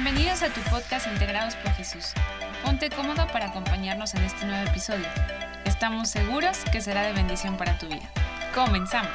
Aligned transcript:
Bienvenidos 0.00 0.44
a 0.44 0.54
tu 0.54 0.60
podcast 0.70 1.08
Integrados 1.12 1.56
por 1.56 1.72
Jesús. 1.72 2.12
Ponte 2.64 2.88
cómodo 2.88 3.26
para 3.32 3.46
acompañarnos 3.46 4.14
en 4.14 4.22
este 4.22 4.46
nuevo 4.46 4.70
episodio. 4.70 5.04
Estamos 5.64 6.08
seguros 6.08 6.58
que 6.70 6.80
será 6.80 7.04
de 7.04 7.14
bendición 7.14 7.56
para 7.56 7.76
tu 7.78 7.86
vida. 7.86 8.08
Comenzamos. 8.54 9.10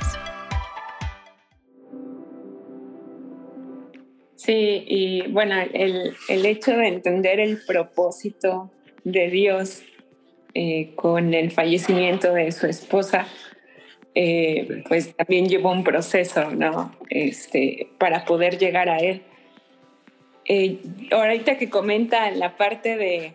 Sí, 4.35 4.83
y 4.85 5.21
bueno, 5.29 5.55
el, 5.71 6.45
hecho 6.45 6.71
de 6.71 6.87
entender 6.89 7.39
el 7.39 7.61
propósito 7.65 8.69
de 9.05 9.29
Dios 9.29 9.83
eh, 10.53 10.91
con 10.95 11.33
el 11.33 11.51
fallecimiento 11.51 12.33
de 12.33 12.51
su 12.51 12.67
esposa, 12.67 13.25
eh, 14.15 14.83
pues 14.89 15.15
también 15.15 15.47
llevó 15.47 15.71
un 15.71 15.85
proceso, 15.85 16.51
¿no? 16.51 16.93
Este, 17.09 17.87
para 17.97 18.25
poder 18.25 18.57
llegar 18.57 18.89
a 18.89 18.97
Él. 18.97 19.23
Eh, 20.45 20.79
ahorita 21.11 21.57
que 21.57 21.69
comenta 21.69 22.29
la 22.31 22.57
parte 22.57 22.97
de, 22.97 23.33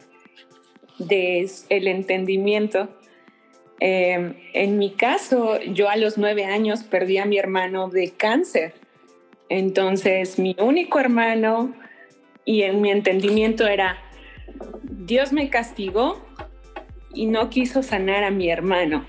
el 1.68 1.88
entendimiento, 1.88 2.88
eh, 3.80 4.34
en 4.52 4.78
mi 4.78 4.90
caso, 4.90 5.60
yo 5.60 5.88
a 5.88 5.96
los 5.96 6.18
nueve 6.18 6.44
años 6.44 6.82
perdí 6.82 7.18
a 7.18 7.24
mi 7.24 7.38
hermano 7.38 7.88
de 7.88 8.10
cáncer. 8.10 8.74
Entonces, 9.48 10.38
mi 10.38 10.54
único 10.58 10.98
hermano 10.98 11.74
y 12.44 12.62
en 12.62 12.80
mi 12.80 12.90
entendimiento 12.90 13.66
era, 13.66 13.98
Dios 14.82 15.32
me 15.32 15.48
castigó 15.48 16.20
y 17.14 17.26
no 17.26 17.48
quiso 17.48 17.82
sanar 17.82 18.24
a 18.24 18.30
mi 18.30 18.50
hermano. 18.50 19.06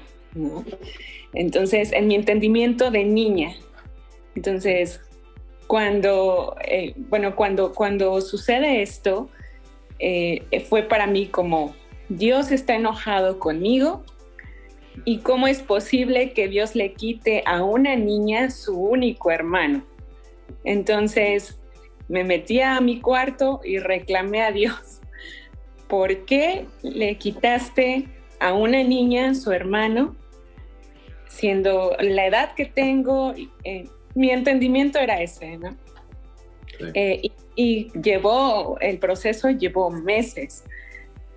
Entonces, 1.34 1.92
en 1.92 2.08
mi 2.08 2.16
entendimiento 2.16 2.92
de 2.92 3.04
niña. 3.04 3.56
Entonces, 4.36 5.02
cuando, 5.70 6.56
eh, 6.66 6.96
bueno, 6.98 7.36
cuando, 7.36 7.74
cuando 7.74 8.22
sucede 8.22 8.82
esto, 8.82 9.30
eh, 10.00 10.42
fue 10.68 10.82
para 10.82 11.06
mí 11.06 11.28
como, 11.28 11.76
Dios 12.10 12.52
está 12.52 12.74
enojado 12.74 13.38
conmigo 13.38 14.04
y 15.06 15.20
cómo 15.20 15.46
es 15.48 15.62
posible 15.62 16.34
que 16.34 16.48
Dios 16.48 16.74
le 16.74 16.94
quite 16.94 17.44
a 17.46 17.62
una 17.62 17.96
niña 17.96 18.50
su 18.50 18.80
único 18.80 19.30
hermano. 19.30 19.86
Entonces 20.64 21.60
me 22.08 22.24
metí 22.24 22.62
a 22.62 22.82
mi 22.82 23.00
cuarto 23.00 23.62
y 23.64 23.78
reclamé 23.78 24.42
a 24.42 24.52
Dios, 24.52 25.02
¿por 25.88 26.26
qué 26.26 26.66
le 26.82 27.16
quitaste 27.20 28.08
a 28.40 28.54
una 28.54 28.84
niña 28.84 29.36
su 29.36 29.52
hermano? 29.52 30.16
Siendo 31.28 31.96
la 32.00 32.26
edad 32.26 32.56
que 32.56 32.66
tengo, 32.66 33.36
eh, 33.64 33.88
mi 34.20 34.32
entendimiento 34.32 35.00
era 35.00 35.22
ese, 35.22 35.58
¿no? 35.58 35.78
Eh, 36.94 37.32
y, 37.56 37.90
llevó, 38.02 38.78
el 38.82 39.00
proceso 39.00 39.50
llevó 39.50 39.90
meses, 39.90 40.66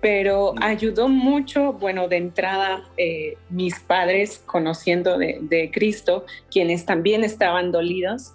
pero 0.01 0.53
mm. 0.53 0.63
ayudó 0.63 1.07
mucho, 1.07 1.71
bueno, 1.71 2.09
de 2.09 2.17
entrada, 2.17 2.83
eh, 2.97 3.35
mis 3.49 3.79
padres 3.79 4.43
conociendo 4.45 5.17
de, 5.17 5.69
Cristo, 5.71 6.25
quienes 6.51 6.85
también 6.85 7.23
estaban 7.23 7.71
dolidos. 7.71 8.33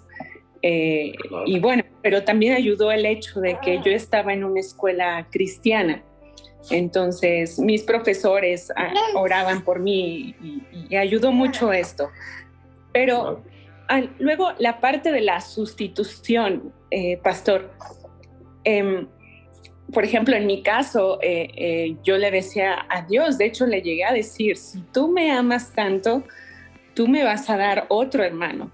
Eh, 0.63 1.13
y 1.45 1.59
bueno, 1.59 1.83
pero 2.01 2.23
también 2.23 2.55
ayudó 2.55 2.91
el 2.91 3.05
hecho 3.05 3.41
de 3.41 3.59
que 3.63 3.79
yo 3.85 3.91
estaba 3.91 4.33
en 4.33 4.43
una 4.43 4.61
escuela 4.61 5.27
cristiana. 5.29 6.01
Entonces, 6.71 7.59
mis 7.59 7.83
profesores 7.83 8.71
ah, 8.75 8.93
oraban 9.13 9.63
por 9.63 9.79
mí 9.79 10.35
y, 10.89 10.95
ayudó 10.95 11.31
mucho 11.31 11.71
esto. 11.71 12.09
Pero 12.91 13.43
luego 14.19 14.51
la 14.59 14.79
parte 14.79 15.11
de 15.11 15.21
la 15.21 15.41
sustitución, 15.41 16.73
eh, 16.91 17.17
pastor. 17.17 17.71
Em, 18.63 19.07
por 19.91 20.03
ejemplo, 20.03 20.35
en 20.35 20.45
mi 20.45 20.61
caso, 20.61 21.19
eh, 21.21 21.49
eh, 21.55 21.95
yo 22.03 22.17
le 22.17 22.29
decía 22.29 22.85
a 22.89 23.01
Dios, 23.03 23.37
de 23.37 23.45
hecho 23.45 23.65
le 23.65 23.81
llegué 23.81 24.05
a 24.05 24.13
decir, 24.13 24.57
si 24.57 24.81
tú 24.93 25.07
me 25.07 25.31
amas 25.31 25.73
tanto, 25.73 26.23
tú 26.93 27.07
me 27.07 27.23
vas 27.23 27.49
a 27.49 27.57
dar 27.57 27.85
otro 27.89 28.23
hermano, 28.23 28.71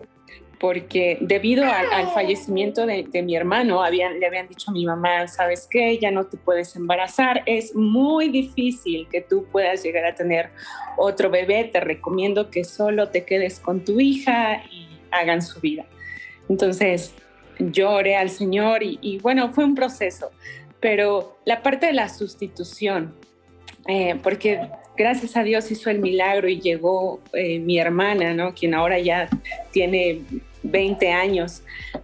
porque 0.59 1.17
debido 1.21 1.63
al, 1.65 2.07
fallecimiento 2.07 2.85
de, 2.85 3.05
mi 3.23 3.35
hermano, 3.35 3.81
le 3.89 4.25
habían 4.25 4.47
dicho 4.49 4.71
a 4.71 4.73
mi 4.73 4.85
mamá, 4.85 5.27
sabes 5.27 5.67
qué, 5.69 5.97
ya 5.99 6.11
no 6.11 6.25
te 6.25 6.37
puedes 6.37 6.75
embarazar, 6.75 7.43
es 7.45 7.75
muy 7.75 8.29
difícil 8.29 9.07
que 9.09 9.21
tú 9.21 9.45
puedas 9.51 9.83
llegar 9.83 10.05
a 10.05 10.15
tener 10.15 10.49
otro 10.97 11.29
bebé, 11.29 11.65
te 11.65 11.79
recomiendo 11.79 12.49
que 12.49 12.65
solo 12.65 13.09
te 13.09 13.23
quedes 13.25 13.59
con 13.59 13.85
tu 13.85 14.01
hija 14.01 14.63
hagan 15.19 15.41
su 15.41 15.59
vida. 15.59 15.85
Entonces, 16.49 17.13
lloré 17.59 18.15
al 18.15 18.29
Señor 18.29 18.81
y, 18.83 19.19
bueno, 19.19 19.51
fue 19.53 19.63
un 19.63 19.75
proceso, 19.75 20.31
pero 20.79 21.37
la 21.45 21.63
parte 21.63 21.87
de 21.87 21.93
la 21.93 22.09
sustitución, 22.09 23.15
eh, 23.87 24.15
porque 24.21 24.69
gracias 24.97 25.35
a 25.37 25.43
Dios 25.43 25.69
hizo 25.71 25.89
el 25.89 25.99
milagro 25.99 26.47
y 26.47 26.59
llegó 26.59 27.21
eh, 27.33 27.59
mi 27.59 27.79
hermana, 27.79 28.33
¿no? 28.33 28.53
Quien 28.53 28.73
ahora 28.73 28.99
ya 28.99 29.29
tiene 29.71 30.21
20 30.63 31.11
años, 31.11 31.63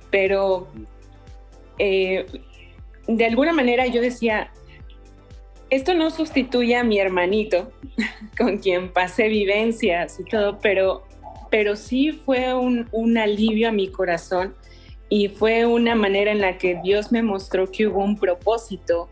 pero 0.09 0.67
eh, 1.79 2.25
de 3.07 3.25
alguna 3.25 3.53
manera 3.53 3.87
yo 3.87 4.01
decía, 4.01 4.51
esto 5.69 5.93
no 5.93 6.11
sustituye 6.11 6.75
a 6.75 6.83
mi 6.83 6.99
hermanito, 6.99 7.71
con 8.37 8.57
quien 8.57 8.91
pasé 8.91 9.27
vivencias 9.29 10.19
y 10.19 10.25
todo, 10.25 10.59
pero 10.59 11.03
pero 11.51 11.75
sí 11.75 12.13
fue 12.13 12.55
un, 12.55 13.17
alivio 13.17 13.69
a 13.69 13.71
mi 13.71 13.89
corazón 13.89 14.55
y 15.09 15.27
fue 15.27 15.65
una 15.65 15.93
manera 15.93 16.31
en 16.31 16.39
la 16.39 16.57
que 16.57 16.79
Dios 16.81 17.11
me 17.11 17.21
mostró 17.21 17.69
que 17.69 17.87
hubo 17.87 17.99
un 17.99 18.17
propósito 18.17 19.09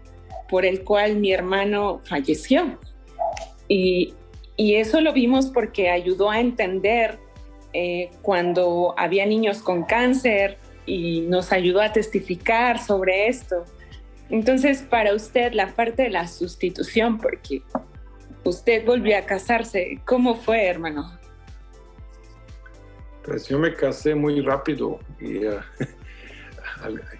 por 0.48 0.66
el 0.66 0.84
cual 0.84 1.18
mi 1.18 1.32
hermano 1.32 2.00
falleció. 2.06 2.80
Y, 3.68 4.16
eso 4.58 5.00
lo 5.00 5.14
vimos 5.14 5.48
porque 5.48 5.90
ayudó 5.90 6.30
a 6.30 6.42
entender 6.42 7.18
eh, 7.72 8.10
cuando 8.22 8.94
había 8.98 9.26
niños 9.26 9.62
con 9.62 9.84
cáncer 9.84 10.58
y 10.86 11.22
nos 11.22 11.54
ayudó 11.54 11.80
a 11.80 11.94
testificar 11.94 12.78
sobre 12.78 13.30
esto. 13.30 13.64
Entonces, 14.30 14.82
para 14.82 15.14
usted, 15.14 15.54
la 15.54 15.68
parte 15.68 16.04
de 16.04 16.10
la 16.10 16.28
sustitución, 16.28 17.20
porque 17.20 17.62
usted 18.44 18.86
volvió 18.86 19.18
a 19.18 19.22
casarse, 19.22 20.02
¿cómo 20.06 20.36
fue, 20.36 20.66
hermano? 20.66 21.19
Pues 23.30 23.48
yo 23.48 23.60
me 23.60 23.76
casé 23.76 24.16
muy 24.16 24.42
rápido 24.42 25.00
y, 25.20 25.46
uh, 25.46 25.60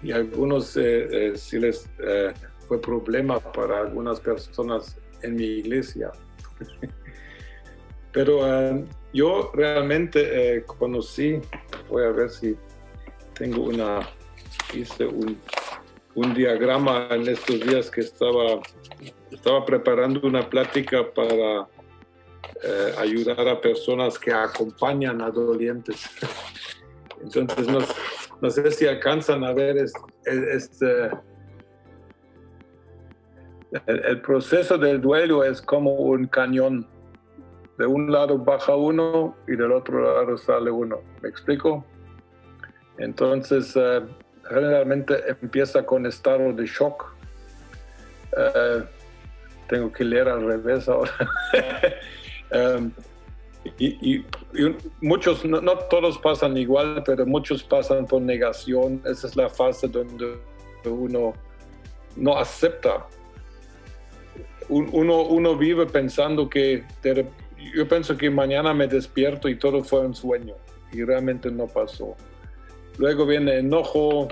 y 0.02 0.10
algunos 0.10 0.76
eh, 0.76 1.06
eh, 1.12 1.32
sí 1.36 1.60
les 1.60 1.88
eh, 2.00 2.32
fue 2.66 2.80
problema 2.80 3.38
para 3.38 3.82
algunas 3.82 4.18
personas 4.18 4.98
en 5.22 5.36
mi 5.36 5.44
iglesia. 5.44 6.10
Pero 8.12 8.40
yo 9.12 9.52
realmente 9.54 10.64
conocí, 10.66 11.40
voy 11.88 12.02
a 12.02 12.10
ver 12.10 12.28
si 12.28 12.56
tengo 13.34 13.66
una, 13.66 14.00
hice 14.74 15.06
un, 15.06 15.38
un 16.16 16.34
diagrama 16.34 17.06
en 17.12 17.28
estos 17.28 17.60
días 17.60 17.88
que 17.88 18.00
estaba, 18.00 18.60
estaba 19.30 19.64
preparando 19.64 20.26
una 20.26 20.50
plática 20.50 21.08
para 21.14 21.68
eh, 22.62 22.94
ayudar 22.98 23.48
a 23.48 23.60
personas 23.60 24.18
que 24.18 24.32
acompañan 24.32 25.22
a 25.22 25.30
dolientes. 25.30 26.10
Entonces, 27.22 27.66
no, 28.40 28.50
sé 28.50 28.70
si 28.70 28.86
alcanzan 28.86 29.44
a 29.44 29.52
ver 29.52 29.76
este, 30.26 31.10
el, 33.86 34.20
proceso 34.20 34.78
del 34.78 35.00
duelo 35.00 35.44
es 35.44 35.62
como 35.62 35.94
un 35.94 36.26
cañón. 36.26 36.86
De 37.78 37.86
un 37.86 38.12
lado 38.12 38.36
baja 38.36 38.74
uno 38.74 39.34
y 39.48 39.56
del 39.56 39.72
otro 39.72 40.02
lado 40.02 40.36
sale 40.36 40.70
uno. 40.70 41.00
¿Me 41.22 41.30
explico? 41.30 41.84
Entonces, 42.98 43.74
eh, 43.74 44.02
generalmente 44.48 45.14
empieza 45.40 45.84
con 45.86 46.04
estado 46.04 46.52
de 46.52 46.66
shock. 46.66 47.14
Eh, 48.36 48.84
tengo 49.68 49.90
que 49.92 50.04
leer 50.04 50.28
al 50.28 50.44
revés 50.44 50.88
ahora. 50.88 51.12
Em, 52.50 52.92
y, 53.78 54.24
muchos, 55.00 55.44
no, 55.44 55.78
todos 55.90 56.18
pasan 56.18 56.56
igual, 56.56 57.02
pero 57.04 57.26
muchos 57.26 57.62
pasan 57.62 58.06
por 58.06 58.22
negación. 58.22 59.02
Esa 59.04 59.26
es 59.26 59.36
la 59.36 59.48
fase 59.48 59.88
donde 59.88 60.38
uno 60.84 61.34
no 62.16 62.38
acepta. 62.38 63.06
Uno, 64.68 65.22
uno 65.22 65.56
vive 65.56 65.86
pensando 65.86 66.48
que, 66.48 66.84
yo 67.74 67.88
pienso 67.88 68.16
que 68.16 68.30
mañana 68.30 68.72
me 68.72 68.86
despierto 68.86 69.48
y 69.48 69.56
todo 69.56 69.82
fue 69.82 70.00
un 70.00 70.14
sueño 70.14 70.54
y 70.92 71.02
realmente 71.02 71.50
no 71.50 71.66
pasó. 71.66 72.16
Luego 72.96 73.26
viene 73.26 73.58
enojo, 73.58 74.28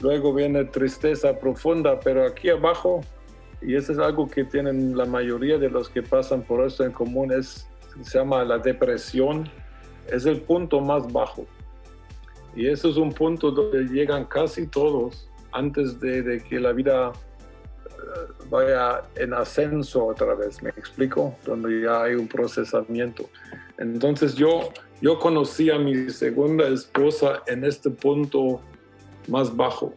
luego 0.00 0.32
viene 0.32 0.64
tristeza 0.64 1.38
profunda, 1.38 1.98
pero 2.00 2.24
aquí 2.24 2.50
abajo 2.50 3.02
y 3.66 3.76
eso 3.76 3.92
es 3.92 3.98
algo 3.98 4.28
que 4.28 4.44
tienen 4.44 4.96
la 4.96 5.06
mayoría 5.06 5.58
de 5.58 5.70
los 5.70 5.88
que 5.88 6.02
pasan 6.02 6.42
por 6.42 6.66
esto 6.66 6.84
en 6.84 6.92
común, 6.92 7.32
es, 7.32 7.66
se 8.02 8.18
llama 8.18 8.44
la 8.44 8.58
depresión, 8.58 9.48
es 10.08 10.26
el 10.26 10.40
punto 10.42 10.80
más 10.80 11.10
bajo. 11.12 11.46
Y 12.54 12.68
eso 12.68 12.88
es 12.88 12.96
un 12.96 13.12
punto 13.12 13.50
donde 13.50 13.84
llegan 13.84 14.26
casi 14.26 14.66
todos 14.66 15.28
antes 15.52 15.98
de, 15.98 16.42
que 16.48 16.60
la 16.60 16.72
vida 16.72 17.12
eh, 17.86 18.32
vaya 18.50 19.02
en 19.16 19.32
ascenso 19.32 20.06
otra 20.06 20.34
vez, 20.34 20.62
¿me 20.62 20.70
explico? 20.70 21.34
Donde 21.44 21.82
ya 21.82 22.02
hay 22.02 22.14
un 22.14 22.28
procesamiento. 22.28 23.28
Entonces 23.78 24.34
yo, 24.34 24.68
yo 25.00 25.18
conocí 25.18 25.70
a 25.70 25.78
mi 25.78 26.10
segunda 26.10 26.68
esposa 26.68 27.42
en 27.46 27.64
este 27.64 27.90
punto 27.90 28.60
más 29.26 29.54
bajo. 29.56 29.94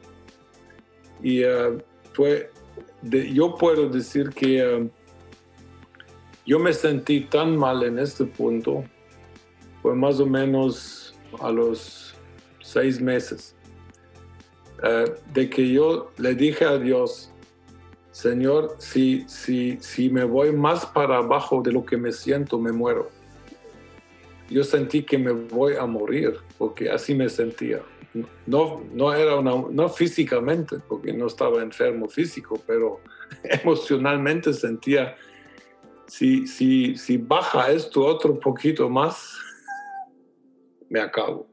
Y 1.22 1.44
eh, 1.44 1.78
fue, 2.14 2.52
yo 3.02 3.56
puedo 3.56 3.90
decir 3.90 4.30
que 4.30 4.62
eh, 4.62 4.90
yo 6.46 6.60
me 6.60 6.74
sentí 6.74 7.22
tan 7.22 7.58
mal 7.58 7.84
en 7.84 8.00
este 8.00 8.26
punto, 8.26 8.84
fue 9.82 9.96
más 9.96 10.20
o 10.20 10.26
menos 10.26 11.16
a 11.40 11.52
los 11.52 12.16
seis 12.62 13.00
meses, 13.02 13.56
eh, 14.84 15.14
de 15.34 15.50
que 15.50 15.72
yo 15.72 16.12
le 16.18 16.36
dije 16.36 16.66
a 16.66 16.78
Dios, 16.78 17.32
Señor, 18.12 18.76
si, 18.80 19.26
si, 19.28 19.78
si 19.80 20.10
me 20.10 20.24
voy 20.24 20.52
más 20.52 20.86
para 20.88 21.18
abajo 21.18 21.62
de 21.62 21.72
lo 21.72 21.86
que 21.86 21.98
me 21.98 22.12
siento, 22.12 22.58
me 22.58 22.72
muero. 22.72 23.10
Yo 24.50 24.64
sentí 24.64 25.04
que 25.04 25.18
me 25.18 25.32
voy 25.32 25.76
a 25.76 25.86
morir, 25.86 26.38
porque 26.58 26.90
así 26.90 27.14
me 27.14 27.30
sentía. 27.30 27.82
No, 28.46 28.84
no 28.94 29.14
era 29.14 29.36
una, 29.36 29.52
no 29.70 29.90
físicamente, 29.90 30.78
porque 30.88 31.14
no 31.14 31.28
estaba 31.28 31.62
enfermo 31.62 32.08
físico, 32.08 32.62
pero 32.66 33.02
emocionalmente 33.44 34.54
sentía, 34.54 35.16
si, 36.08 36.48
si, 36.48 36.96
si 36.96 37.18
baja 37.18 37.72
esto 37.72 38.06
otro 38.06 38.40
poquito 38.40 38.90
más, 38.90 39.38
me 40.90 41.00
acabo. 41.00 41.48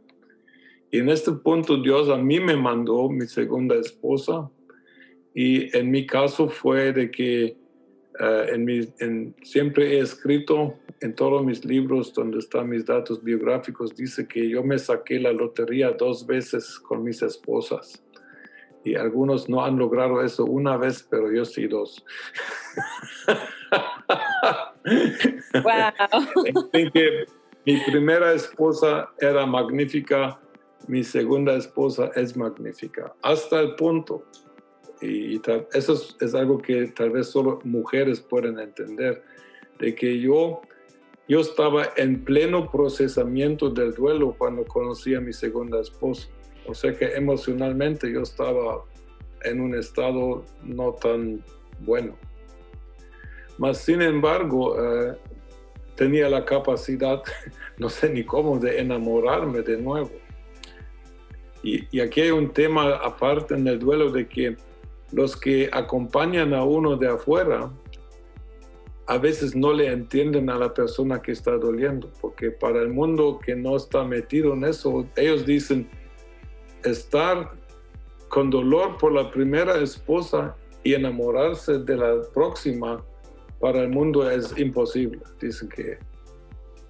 Y 0.90 0.98
en 0.98 1.08
este 1.08 1.32
punto 1.32 1.76
Dios 1.76 2.08
a 2.08 2.16
mí 2.16 2.38
me 2.38 2.56
mandó 2.56 3.08
mi 3.08 3.26
segunda 3.26 3.74
esposa 3.74 4.48
y 5.34 5.76
en 5.76 5.90
mi 5.90 6.06
caso 6.06 6.48
fue 6.48 6.92
de 6.92 7.10
que 7.10 7.56
eh, 8.20 8.46
en 8.52 8.64
mi, 8.64 8.88
en, 9.00 9.34
siempre 9.42 9.96
he 9.96 9.98
escrito 9.98 10.78
en 11.00 11.14
todos 11.14 11.44
mis 11.44 11.64
libros 11.64 12.12
donde 12.12 12.38
están 12.38 12.68
mis 12.68 12.84
datos 12.84 13.22
biográficos, 13.22 13.94
dice 13.94 14.26
que 14.26 14.48
yo 14.48 14.62
me 14.62 14.78
saqué 14.78 15.18
la 15.18 15.32
lotería 15.32 15.92
dos 15.92 16.26
veces 16.26 16.78
con 16.78 17.02
mis 17.02 17.22
esposas. 17.22 18.02
Y 18.84 18.96
algunos 18.96 19.48
no 19.48 19.64
han 19.64 19.78
logrado 19.78 20.22
eso 20.22 20.44
una 20.44 20.76
vez, 20.76 21.06
pero 21.10 21.32
yo 21.32 21.44
sí 21.44 21.66
dos. 21.66 22.04
Wow. 25.54 26.92
que 26.92 27.24
mi 27.64 27.80
primera 27.86 28.34
esposa 28.34 29.10
era 29.18 29.46
magnífica, 29.46 30.38
mi 30.86 31.02
segunda 31.02 31.54
esposa 31.54 32.10
es 32.14 32.36
magnífica, 32.36 33.14
hasta 33.22 33.60
el 33.60 33.74
punto, 33.74 34.26
y, 35.00 35.40
eso 35.72 35.94
es, 36.20 36.34
algo 36.34 36.58
que 36.58 36.88
tal 36.88 37.10
vez 37.10 37.28
solo 37.28 37.60
mujeres 37.64 38.20
pueden 38.20 38.58
entender, 38.58 39.22
de 39.78 39.94
que 39.94 40.20
yo, 40.20 40.60
yo 41.28 41.40
estaba 41.40 41.88
en 41.96 42.22
pleno 42.24 42.70
procesamiento 42.70 43.70
del 43.70 43.94
duelo 43.94 44.34
cuando 44.36 44.64
conocí 44.64 45.14
a 45.14 45.20
mi 45.20 45.32
segunda 45.32 45.80
esposa. 45.80 46.28
O 46.66 46.74
sea 46.74 46.94
que 46.94 47.14
emocionalmente 47.14 48.12
yo 48.12 48.20
estaba 48.20 48.84
en 49.42 49.60
un 49.60 49.74
estado 49.74 50.44
no 50.62 50.92
tan 50.92 51.42
bueno. 51.80 52.14
Mas, 53.56 53.78
sin 53.78 54.02
embargo, 54.02 54.76
eh, 54.78 55.16
tenía 55.94 56.28
la 56.28 56.44
capacidad, 56.44 57.22
no 57.78 57.88
sé 57.88 58.10
ni 58.10 58.24
cómo, 58.24 58.58
de 58.58 58.80
enamorarme 58.80 59.62
de 59.62 59.78
nuevo. 59.78 60.10
Y, 61.62 61.86
y, 61.96 62.00
aquí 62.00 62.20
hay 62.20 62.30
un 62.30 62.52
tema 62.52 62.96
aparte 62.96 63.54
en 63.54 63.66
el 63.66 63.78
duelo 63.78 64.10
de 64.10 64.28
que 64.28 64.56
los 65.12 65.34
que 65.34 65.70
acompañan 65.72 66.52
a 66.52 66.62
uno 66.62 66.96
de 66.96 67.08
afuera 67.08 67.70
a 69.06 69.18
veces 69.18 69.54
no 69.54 69.72
le 69.72 69.92
entienden 69.92 70.48
a 70.48 70.56
la 70.56 70.72
persona 70.72 71.20
que 71.20 71.32
está 71.32 71.52
doliendo, 71.52 72.10
porque 72.20 72.50
para 72.50 72.80
el 72.80 72.88
mundo 72.88 73.38
que 73.44 73.54
no 73.54 73.76
está 73.76 74.04
metido 74.04 74.54
en 74.54 74.64
eso, 74.64 75.06
ellos 75.16 75.44
dicen, 75.44 75.88
estar 76.84 77.52
con 78.28 78.50
dolor 78.50 78.96
por 78.98 79.12
la 79.12 79.30
primera 79.30 79.76
esposa 79.78 80.56
y 80.82 80.94
enamorarse 80.94 81.78
de 81.78 81.96
la 81.96 82.20
próxima 82.32 83.04
para 83.60 83.82
el 83.82 83.90
mundo 83.90 84.28
es 84.28 84.56
imposible. 84.58 85.20
Dicen 85.40 85.68
que 85.68 85.98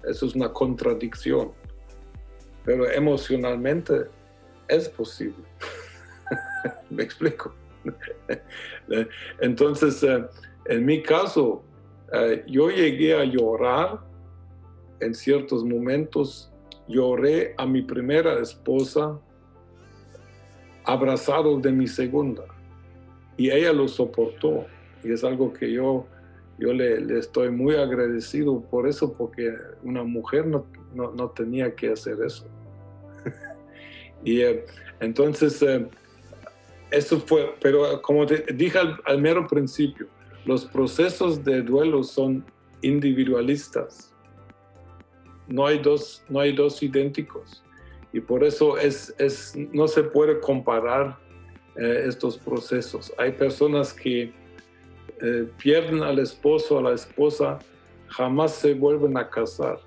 eso 0.07 0.25
es 0.25 0.35
una 0.35 0.51
contradicción, 0.51 1.51
pero 2.63 2.89
emocionalmente 2.89 4.05
es 4.67 4.89
posible. 4.89 5.43
Me 6.89 7.03
explico. 7.03 7.53
Entonces, 9.39 10.01
eh, 10.03 10.25
en 10.65 10.85
mi 10.85 11.03
caso, 11.03 11.63
eh, 12.13 12.43
yo 12.47 12.69
llegué 12.69 13.15
a 13.15 13.23
llorar 13.23 13.99
en 14.99 15.13
ciertos 15.13 15.63
momentos. 15.63 16.51
Lloré 16.87 17.55
a 17.57 17.65
mi 17.65 17.81
primera 17.81 18.39
esposa 18.39 19.19
abrazado 20.83 21.59
de 21.59 21.71
mi 21.71 21.87
segunda 21.87 22.43
y 23.37 23.49
ella 23.49 23.73
lo 23.73 23.87
soportó 23.87 24.65
y 25.03 25.11
es 25.11 25.23
algo 25.23 25.51
que 25.51 25.71
yo 25.71 26.05
yo 26.57 26.73
le, 26.73 27.17
estoy 27.17 27.49
muy 27.49 27.75
agradecido 27.75 28.61
por 28.61 28.87
eso, 28.87 29.13
porque 29.13 29.53
una 29.83 30.03
mujer 30.03 30.47
no, 30.47 30.65
no, 30.93 31.29
tenía 31.31 31.75
que 31.75 31.91
hacer 31.91 32.17
eso. 32.25 32.47
y 34.23 34.41
eh, 34.41 34.65
entonces, 35.01 35.61
eh, 35.61 35.85
eso 36.91 37.19
fue, 37.19 37.55
pero 37.61 38.01
como 38.01 38.25
dije 38.25 38.77
al, 39.05 39.21
mero 39.21 39.45
principio, 39.47 40.07
los 40.45 40.65
procesos 40.65 41.43
de 41.43 41.61
duelo 41.61 42.03
son 42.03 42.45
individualistas. 42.81 44.13
No 45.47 45.65
hay 45.65 45.79
dos, 45.79 46.23
no 46.29 46.39
hay 46.39 46.53
dos 46.53 46.81
idénticos. 46.81 47.63
Y 48.13 48.19
por 48.19 48.43
eso 48.43 48.77
es, 48.77 49.13
es 49.17 49.55
no 49.73 49.87
se 49.87 50.03
puede 50.03 50.39
comparar 50.39 51.17
eh, 51.75 52.05
estos 52.07 52.37
procesos. 52.37 53.11
Hay 53.17 53.33
personas 53.33 53.93
que 53.93 54.33
eh, 55.21 55.49
pierden 55.57 56.03
al 56.03 56.19
esposo 56.19 56.75
o 56.75 56.79
a 56.79 56.83
la 56.83 56.93
esposa, 56.93 57.59
jamás 58.07 58.53
se 58.53 58.73
vuelven 58.73 59.17
a 59.17 59.29
casar. 59.29 59.79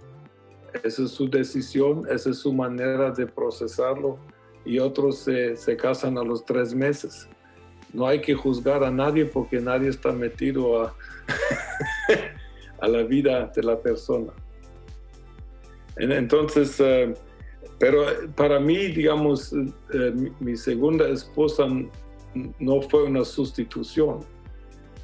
Esa 0.83 1.05
es 1.05 1.11
su 1.13 1.29
decisión, 1.29 2.03
esa 2.11 2.31
es 2.31 2.39
su 2.39 2.53
manera 2.53 3.11
de 3.11 3.27
procesarlo 3.27 4.19
y 4.65 4.79
otros 4.79 5.19
se, 5.19 5.57
se 5.57 5.77
casan 5.77 6.19
a 6.19 6.23
los 6.23 6.45
tres 6.45 6.75
meses. 6.75 7.29
No 7.93 8.07
hay 8.07 8.21
que 8.21 8.35
juzgar 8.35 8.85
a 8.85 8.91
nadie 8.91 9.25
porque 9.25 9.61
nadie 9.61 9.89
está 9.89 10.13
metido 10.13 10.83
a, 10.83 10.95
la 12.87 13.03
vida 13.03 13.51
de 13.55 13.63
la 13.63 13.79
persona. 13.79 14.33
Entonces, 15.97 16.79
eh, 16.79 17.15
pero 17.79 18.05
para 18.35 18.61
mí, 18.61 18.89
digamos, 18.89 19.53
eh, 19.53 20.33
mi 20.39 20.57
segunda 20.57 21.09
esposa 21.09 21.67
no 22.59 22.83
fue 22.83 23.05
una 23.05 23.25
sustitución 23.25 24.25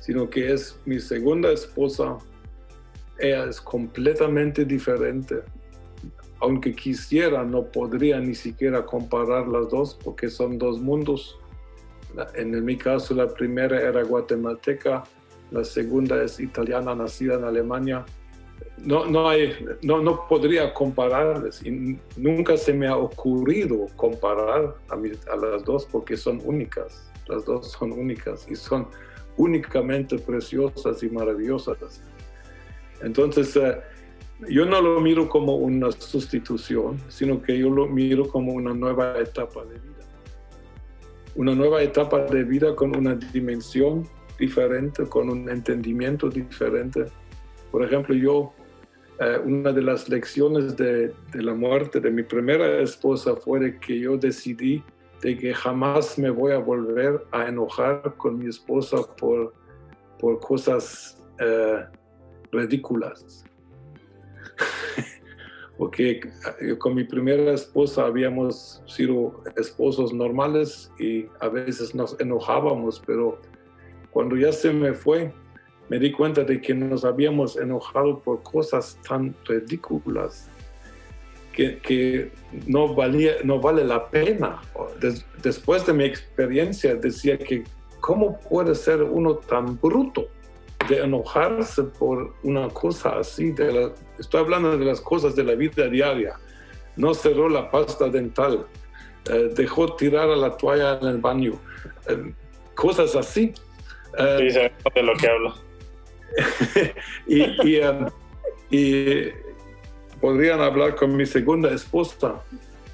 sino 0.04 0.28
que 0.28 0.52
es 0.52 0.78
mi 0.84 1.00
segunda 1.00 1.50
esposa. 1.50 2.18
Ella 3.18 3.46
es 3.46 3.58
completamente 3.58 4.66
diferente. 4.66 5.36
Aunque 6.40 6.74
quisiera, 6.74 7.42
no 7.42 7.64
podría 7.64 8.20
ni 8.20 8.34
siquiera 8.34 8.84
comparar 8.84 9.48
las 9.48 9.70
dos 9.70 9.98
porque 10.04 10.28
son 10.28 10.58
dos 10.58 10.78
mundos. 10.78 11.38
En 12.34 12.64
mi 12.64 12.76
caso, 12.76 13.14
la 13.14 13.26
primera 13.26 13.80
era 13.80 14.02
guatemalteca, 14.02 15.04
la 15.50 15.64
segunda 15.64 16.22
es 16.22 16.40
italiana, 16.40 16.94
nacida 16.94 17.34
en 17.34 17.44
Alemania. 17.44 18.04
No, 18.78 19.06
no, 19.06 19.28
hay, 19.28 19.54
no, 19.82 20.02
no 20.02 20.26
podría 20.28 20.74
compararles 20.74 21.64
y 21.64 21.98
nunca 22.16 22.56
se 22.56 22.72
me 22.72 22.86
ha 22.86 22.96
ocurrido 22.96 23.86
comparar 23.96 24.74
a, 24.88 24.94
a 24.94 25.36
las 25.36 25.64
dos 25.64 25.86
porque 25.90 26.16
son 26.16 26.40
únicas. 26.44 27.10
Las 27.28 27.44
dos 27.44 27.72
son 27.72 27.92
únicas 27.92 28.46
y 28.50 28.54
son 28.56 28.88
únicamente 29.36 30.18
preciosas 30.18 31.02
y 31.02 31.08
maravillosas. 31.08 32.02
Entonces, 33.02 33.56
eh, 33.56 33.80
yo 34.48 34.64
no 34.64 34.80
lo 34.80 35.00
miro 35.00 35.28
como 35.28 35.56
una 35.56 35.90
sustitución, 35.92 36.98
sino 37.08 37.40
que 37.40 37.58
yo 37.58 37.70
lo 37.70 37.86
miro 37.86 38.28
como 38.28 38.52
una 38.52 38.74
nueva 38.74 39.18
etapa 39.18 39.64
de 39.64 39.78
vida. 39.78 39.93
Una 41.36 41.54
nueva 41.54 41.82
etapa 41.82 42.20
de 42.26 42.44
vida 42.44 42.74
con 42.76 42.96
una 42.96 43.14
dimensión 43.14 44.06
diferente, 44.38 45.04
con 45.08 45.28
un 45.30 45.48
entendimiento 45.48 46.28
diferente. 46.28 47.06
Por 47.70 47.84
ejemplo, 47.84 48.14
yo, 48.14 48.52
eh, 49.20 49.38
una 49.44 49.72
de 49.72 49.82
las 49.82 50.08
lecciones 50.08 50.76
de, 50.76 51.12
de 51.32 51.42
la 51.42 51.54
muerte 51.54 52.00
de 52.00 52.10
mi 52.10 52.22
primera 52.22 52.80
esposa 52.80 53.34
fue 53.36 53.78
que 53.80 53.98
yo 53.98 54.16
decidí 54.16 54.82
de 55.24 55.38
que 55.38 55.54
jamás 55.54 56.18
me 56.18 56.30
voy 56.30 56.52
a 56.52 56.58
volver 56.58 57.24
a 57.32 57.48
enojar 57.48 58.14
con 58.16 58.38
mi 58.38 58.48
esposa 58.48 58.98
por, 59.16 59.54
por 60.18 60.38
cosas 60.38 61.18
eh, 61.40 61.84
ridículas. 62.52 63.44
Porque 65.76 66.20
eh, 66.60 66.78
con 66.78 66.94
mi 66.94 67.04
primera 67.04 67.52
esposa 67.52 68.06
habíamos 68.06 68.82
sido 68.86 69.42
esposos 69.56 70.12
normales 70.12 70.92
y 70.98 71.26
a 71.40 71.48
veces 71.48 71.94
nos 71.94 72.18
enojábamos, 72.20 73.02
pero 73.04 73.40
cuando 74.10 74.36
ya 74.36 74.52
se 74.52 74.72
me 74.72 74.94
fue, 74.94 75.32
me 75.88 75.98
di 75.98 76.12
cuenta 76.12 76.44
de 76.44 76.60
que 76.60 76.74
nos 76.74 77.04
habíamos 77.04 77.56
enojado 77.56 78.20
por 78.20 78.42
cosas 78.42 78.98
tan 79.06 79.34
ridículas 79.44 80.48
que, 81.52 81.78
que 81.78 82.32
no, 82.66 82.94
valía, 82.94 83.34
no 83.44 83.60
vale 83.60 83.84
la 83.84 84.08
pena. 84.08 84.60
después 85.42 85.84
de 85.86 85.92
mi 85.92 86.04
experiencia 86.04 86.94
decía 86.94 87.38
que, 87.38 87.64
¿cómo 88.00 88.38
puede 88.40 88.74
ser 88.74 89.02
uno 89.02 89.34
tan 89.34 89.78
bruto? 89.80 90.28
De 90.88 91.02
enojarse 91.02 91.84
por 91.84 92.34
una 92.42 92.68
cosa 92.68 93.18
así. 93.18 93.50
De 93.52 93.92
estoy 94.18 94.40
hablando 94.40 94.76
de 94.76 94.84
las 94.84 95.00
cosas 95.00 95.34
de 95.36 95.44
la 95.44 95.54
vida 95.54 95.88
diaria. 95.88 96.34
No 96.96 97.14
cerró 97.14 97.48
la 97.48 97.70
pasta 97.70 98.08
dental, 98.08 98.66
eh, 99.30 99.50
dejó 99.54 99.96
tirar 99.96 100.30
a 100.30 100.36
la 100.36 100.56
toalla 100.56 100.98
en 101.00 101.08
el 101.08 101.18
baño, 101.18 101.54
eh, 102.08 102.32
cosas 102.74 103.16
así. 103.16 103.52
Eh, 104.18 104.50
sí, 104.50 104.90
de 104.94 105.02
lo 105.02 105.16
que 105.16 105.28
hablo. 105.28 105.54
y, 107.26 107.42
y 108.70 109.32
podrían 110.20 110.60
hablar 110.60 110.94
con 110.94 111.16
mi 111.16 111.26
segunda 111.26 111.70
esposa. 111.72 112.42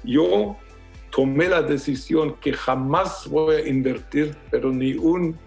Yo 0.03 0.57
tomé 1.11 1.47
la 1.47 1.61
decisión 1.61 2.35
que 2.41 2.53
jamás 2.53 3.27
voy 3.27 3.55
a 3.55 3.67
invertir, 3.67 4.35
pero 4.49 4.71
ni 4.71 4.93
un 4.93 5.37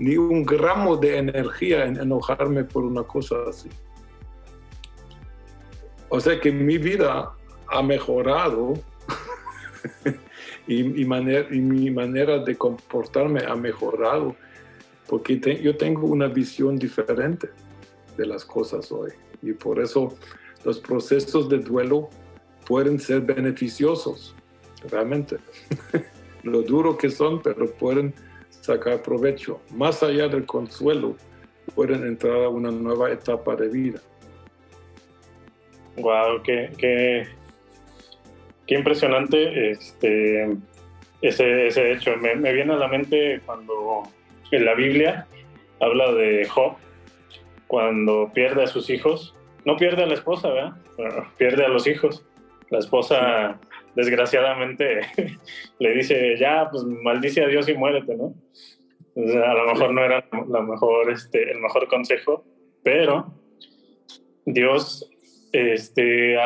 ni 0.00 0.16
un 0.16 0.46
gramo 0.46 0.96
de 0.96 1.18
energía 1.18 1.84
en 1.84 1.98
enojarme 1.98 2.64
por 2.64 2.84
una 2.84 3.02
cosa 3.02 3.36
así. 3.46 3.68
O 6.08 6.18
sea 6.18 6.40
que 6.40 6.50
mi 6.50 6.78
vida 6.78 7.34
ha 7.66 7.82
mejorado 7.82 8.72
y, 10.66 10.84
mi 10.84 11.90
manera 11.90 12.38
de 12.38 12.56
comportarme 12.56 13.42
ha 13.46 13.54
mejorado 13.54 14.34
porque 15.06 15.38
yo 15.38 15.76
tengo 15.76 16.06
una 16.06 16.28
visión 16.28 16.78
diferente 16.78 17.50
de 18.16 18.24
las 18.24 18.42
cosas 18.42 18.90
hoy. 18.90 19.10
Y 19.42 19.52
por 19.52 19.80
eso 19.80 20.16
los 20.64 20.80
procesos 20.80 21.46
de 21.50 21.58
duelo 21.58 22.08
pueden 22.66 22.98
ser 22.98 23.20
beneficiosos, 23.20 24.34
realmente. 24.88 25.36
Lo 26.42 26.62
duro 26.62 26.96
que 26.96 27.10
son, 27.10 27.42
pero 27.42 27.70
pueden 27.70 28.14
sacar 28.60 29.02
provecho. 29.02 29.60
Más 29.74 30.02
allá 30.02 30.28
del 30.28 30.46
consuelo, 30.46 31.16
pueden 31.74 32.06
entrar 32.06 32.44
a 32.44 32.48
una 32.48 32.70
nueva 32.70 33.10
etapa 33.10 33.56
de 33.56 33.68
vida. 33.68 34.00
Wow, 35.96 36.42
qué, 36.42 36.70
qué, 36.78 37.26
qué 38.66 38.74
impresionante 38.74 39.70
este, 39.70 40.56
ese, 41.20 41.66
ese 41.66 41.92
hecho. 41.92 42.16
Me, 42.16 42.52
viene 42.52 42.72
a 42.72 42.76
la 42.76 42.88
mente 42.88 43.40
cuando 43.44 44.02
en 44.50 44.64
la 44.64 44.74
Biblia 44.74 45.26
habla 45.80 46.12
de 46.12 46.46
Job, 46.48 46.76
cuando 47.66 48.30
pierde 48.32 48.64
a 48.64 48.66
sus 48.66 48.90
hijos. 48.90 49.34
No 49.64 49.76
pierde 49.76 50.04
a 50.04 50.06
la 50.06 50.14
esposa, 50.14 50.48
¿verdad? 50.48 50.72
pierde 51.36 51.64
a 51.64 51.68
los 51.68 51.86
hijos. 51.86 52.24
La 52.70 52.78
esposa 52.78 53.58
desgraciadamente 53.94 55.00
le 55.78 55.94
dice, 55.94 56.36
ya, 56.38 56.68
pues 56.70 56.84
maldice 56.84 57.42
a 57.42 57.48
Dios 57.48 57.68
y 57.68 57.74
muérete, 57.74 58.16
¿no? 58.16 58.34
a 59.16 59.54
lo 59.54 59.74
mejor 59.74 59.92
no 59.92 60.04
era 60.04 60.24
la 60.48 60.62
mejor, 60.62 61.10
este, 61.10 61.50
el 61.50 61.60
mejor 61.60 61.88
consejo, 61.88 62.44
pero 62.82 63.34
Dios 64.46 65.10
este, 65.52 66.36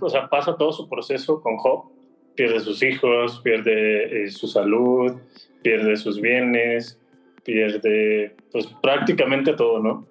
o 0.00 0.08
sea, 0.08 0.28
pasa 0.28 0.56
todo 0.56 0.72
su 0.72 0.88
proceso 0.88 1.40
con 1.40 1.56
Job, 1.56 1.90
pierde 2.34 2.60
sus 2.60 2.82
hijos, 2.82 3.40
pierde 3.42 4.24
eh, 4.24 4.30
su 4.30 4.46
salud, 4.46 5.14
pierde 5.62 5.96
sus 5.96 6.20
bienes, 6.20 7.00
pierde 7.44 8.36
pues 8.52 8.66
prácticamente 8.82 9.54
todo, 9.54 9.80
¿no? 9.80 10.06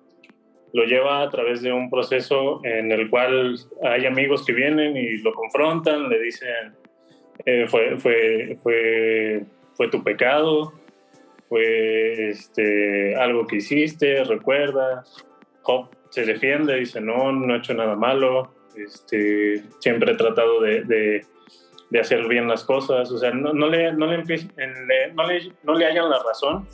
Lo 0.76 0.84
lleva 0.84 1.22
a 1.22 1.30
través 1.30 1.62
de 1.62 1.72
un 1.72 1.90
proceso 1.90 2.60
en 2.66 2.92
el 2.92 3.10
cual 3.10 3.56
hay 3.82 4.06
amigos 4.06 4.46
que 4.46 4.52
vienen 4.52 4.98
y 4.98 5.20
lo 5.20 5.34
confrontan, 5.34 6.10
le 6.10 6.20
dicen, 6.20 6.76
eh, 7.46 7.66
fue, 7.66 7.96
fue, 7.98 8.58
fue, 8.62 9.46
fue 9.74 9.88
tu 9.88 10.04
pecado, 10.04 10.74
fue 11.48 12.28
este, 12.28 13.16
algo 13.16 13.48
que 13.48 13.56
hiciste, 13.56 14.22
recuerda. 14.26 15.06
Job 15.62 15.88
se 16.10 16.26
defiende, 16.26 16.76
dice, 16.76 17.00
no, 17.00 17.32
no 17.32 17.56
he 17.56 17.60
hecho 17.60 17.74
nada 17.74 17.96
malo, 17.96 18.52
este, 18.76 19.64
siempre 19.80 20.12
he 20.12 20.16
tratado 20.18 20.60
de, 20.60 20.84
de, 20.84 21.26
de 21.90 22.00
hacer 22.02 22.28
bien 22.28 22.50
las 22.50 22.66
cosas, 22.66 23.10
o 23.12 23.18
sea, 23.18 23.32
no, 23.32 23.54
no 23.54 23.70
le, 23.70 23.94
no, 23.94 24.08
le, 24.08 24.18
no, 24.18 25.24
le, 25.26 25.52
no 25.64 25.74
le 25.74 25.86
hayan 25.86 26.10
la 26.10 26.22
razón 26.22 26.68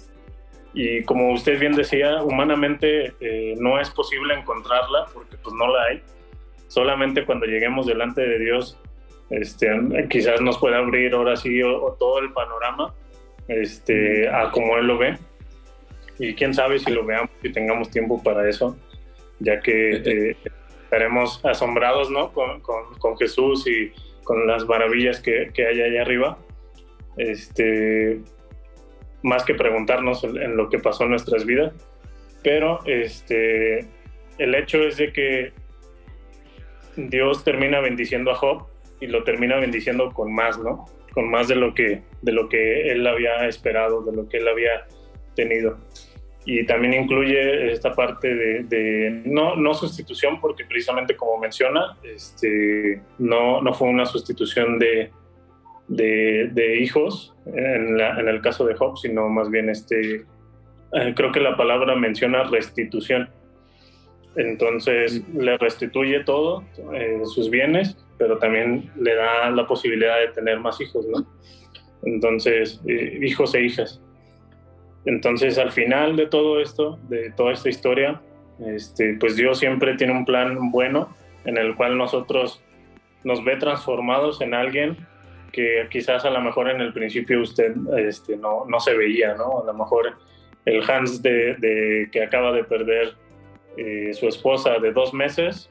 y 0.73 1.03
como 1.03 1.31
usted 1.33 1.59
bien 1.59 1.73
decía, 1.73 2.23
humanamente 2.23 3.13
eh, 3.19 3.55
no 3.59 3.79
es 3.79 3.89
posible 3.89 4.33
encontrarla 4.33 5.05
porque 5.13 5.37
pues 5.37 5.53
no 5.55 5.67
la 5.67 5.83
hay. 5.83 6.01
Solamente 6.67 7.25
cuando 7.25 7.45
lleguemos 7.45 7.85
delante 7.85 8.21
de 8.21 8.39
Dios, 8.39 8.79
este, 9.29 9.67
quizás 10.09 10.39
nos 10.41 10.57
pueda 10.57 10.77
abrir 10.77 11.13
ahora 11.13 11.35
sí 11.35 11.59
todo 11.99 12.19
el 12.19 12.31
panorama 12.31 12.93
este, 13.47 14.29
a 14.29 14.49
como 14.51 14.77
Él 14.77 14.87
lo 14.87 14.97
ve. 14.97 15.17
Y 16.19 16.35
quién 16.35 16.53
sabe 16.53 16.79
si 16.79 16.91
lo 16.91 17.05
veamos 17.05 17.31
y 17.41 17.51
tengamos 17.51 17.89
tiempo 17.89 18.21
para 18.21 18.47
eso, 18.47 18.77
ya 19.39 19.59
que 19.59 19.91
eh, 20.05 20.37
estaremos 20.83 21.43
asombrados 21.43 22.11
¿no? 22.11 22.31
Con, 22.31 22.61
con, 22.61 22.93
con, 22.99 23.17
Jesús 23.17 23.65
y 23.67 23.91
con 24.23 24.45
las 24.45 24.65
maravillas 24.65 25.19
que, 25.19 25.51
que 25.53 25.65
hay 25.65 25.81
allá 25.81 26.01
arriba. 26.03 26.37
Este, 27.17 28.21
más 29.23 29.43
que 29.43 29.53
preguntarnos 29.53 30.23
en, 30.23 30.55
lo 30.55 30.69
que 30.69 30.79
pasó 30.79 31.03
en 31.03 31.11
nuestras 31.11 31.45
vidas. 31.45 31.73
Pero 32.43 32.79
este, 32.85 33.87
el 34.37 34.55
hecho 34.55 34.81
es 34.83 34.97
de 34.97 35.13
que 35.13 35.53
Dios 36.95 37.43
termina 37.43 37.79
bendiciendo 37.79 38.31
a 38.31 38.35
Job 38.35 38.67
y 38.99 39.07
lo 39.07 39.23
termina 39.23 39.57
bendiciendo 39.57 40.11
con 40.11 40.33
más, 40.33 40.57
¿no? 40.59 40.85
Con 41.13 41.29
más 41.29 41.47
de 41.47 41.55
lo 41.55 41.73
que, 41.73 42.01
de 42.21 42.31
lo 42.31 42.49
que 42.49 42.91
él 42.91 43.05
había 43.05 43.47
esperado, 43.47 44.01
de 44.03 44.15
lo 44.15 44.27
que 44.27 44.37
él 44.37 44.47
había 44.47 44.87
tenido. 45.35 45.77
Y 46.43 46.65
también 46.65 46.95
incluye 46.95 47.71
esta 47.71 47.93
parte 47.93 48.63
de, 48.63 49.21
no, 49.25 49.55
no, 49.55 49.73
sustitución, 49.75 50.39
porque 50.41 50.65
precisamente 50.65 51.15
como 51.15 51.37
menciona, 51.37 51.97
este, 52.03 53.01
no, 53.19 53.61
no 53.61 53.73
fue 53.73 53.89
una 53.89 54.05
sustitución 54.05 54.79
de, 54.79 55.11
de, 55.91 56.77
hijos, 56.79 57.33
en, 57.45 57.99
el 57.99 58.41
caso 58.41 58.65
de 58.65 58.75
Job, 58.75 58.97
sino 58.97 59.27
más 59.29 59.49
bien 59.49 59.69
este, 59.69 60.25
eh, 60.93 61.13
creo 61.15 61.31
que 61.31 61.39
la 61.39 61.57
palabra 61.57 61.95
menciona 61.95 62.43
restitución. 62.43 63.29
Entonces 64.35 65.27
le 65.33 65.57
restituye 65.57 66.23
todo, 66.23 66.63
eh, 66.93 67.21
sus 67.25 67.49
bienes, 67.49 67.97
pero 68.17 68.37
también 68.37 68.89
le 68.95 69.15
da 69.15 69.49
la 69.49 69.67
posibilidad 69.67 70.19
de 70.19 70.29
tener 70.29 70.59
más 70.59 70.79
hijos, 70.79 71.05
¿no? 71.07 71.27
Entonces, 72.03 72.81
eh, 72.87 73.19
hijos 73.21 73.53
e 73.53 73.61
hijas. 73.63 74.01
Entonces, 75.05 75.57
al 75.57 75.71
final 75.71 76.15
de 76.15 76.27
todo 76.27 76.61
esto, 76.61 76.97
de 77.09 77.31
toda 77.31 77.51
esta 77.51 77.69
historia, 77.69 78.21
este, 78.65 79.17
pues 79.19 79.35
Dios 79.35 79.59
siempre 79.59 79.95
tiene 79.95 80.13
un 80.13 80.23
plan 80.23 80.71
bueno 80.71 81.15
en 81.43 81.57
el 81.57 81.75
cual 81.75 81.97
nosotros 81.97 82.63
nos 83.23 83.43
ve 83.43 83.57
transformados 83.57 84.41
en 84.41 84.53
alguien 84.53 84.97
que 85.51 85.87
quizás 85.89 86.25
a 86.25 86.29
lo 86.29 86.41
mejor 86.41 86.69
en 86.69 86.81
el 86.81 86.93
principio 86.93 87.41
usted 87.41 87.73
este, 87.97 88.37
no, 88.37 88.65
no 88.65 88.79
se 88.79 88.95
veía, 88.95 89.35
¿no? 89.35 89.61
A 89.61 89.65
lo 89.65 89.73
mejor 89.73 90.13
el 90.65 90.89
Hans 90.89 91.21
de, 91.21 92.09
que 92.11 92.23
acaba 92.23 92.51
de 92.51 92.63
perder 92.63 93.15
eh, 93.77 94.13
su 94.13 94.27
esposa 94.27 94.79
de 94.79 94.91
dos 94.91 95.13
meses, 95.13 95.69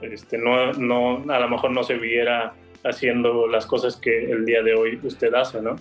este, 0.00 0.38
no, 0.38 0.72
no, 0.72 1.24
a 1.32 1.40
lo 1.40 1.48
mejor 1.48 1.70
no 1.70 1.82
se 1.82 1.94
viera 1.94 2.54
haciendo 2.84 3.46
las 3.46 3.66
cosas 3.66 3.96
que 3.96 4.30
el 4.30 4.44
día 4.44 4.62
de 4.62 4.74
hoy 4.74 5.00
usted 5.02 5.32
hace, 5.34 5.60
¿no? 5.60 5.76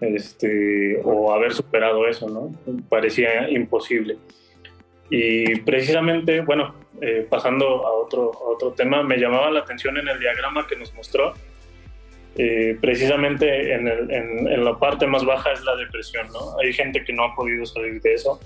Este, 0.00 1.00
o 1.04 1.32
haber 1.32 1.52
superado 1.52 2.06
eso, 2.06 2.28
¿no? 2.28 2.52
Parecía 2.88 3.48
imposible. 3.48 4.16
Y 5.10 5.60
precisamente, 5.60 6.40
bueno, 6.40 6.74
eh, 7.00 7.26
pasando 7.28 7.86
a 7.86 7.92
otro, 7.92 8.32
a 8.32 8.54
otro 8.54 8.72
tema, 8.72 9.02
me 9.02 9.18
llamaba 9.18 9.50
la 9.50 9.60
atención 9.60 9.96
en 9.98 10.08
el 10.08 10.18
diagrama 10.18 10.66
que 10.66 10.76
nos 10.76 10.92
mostró, 10.94 11.34
eh, 12.36 12.76
precisamente 12.80 13.74
en, 13.74 14.64
la 14.64 14.76
parte 14.78 15.06
más 15.06 15.24
baja 15.24 15.52
es 15.52 15.62
la 15.62 15.76
depresión, 15.76 16.26
¿no? 16.32 16.58
Hay 16.58 16.72
gente 16.72 17.04
que 17.04 17.12
no 17.12 17.24
ha 17.24 17.34
podido 17.34 17.64
salir 17.64 18.00
de 18.00 18.14
eso. 18.14 18.40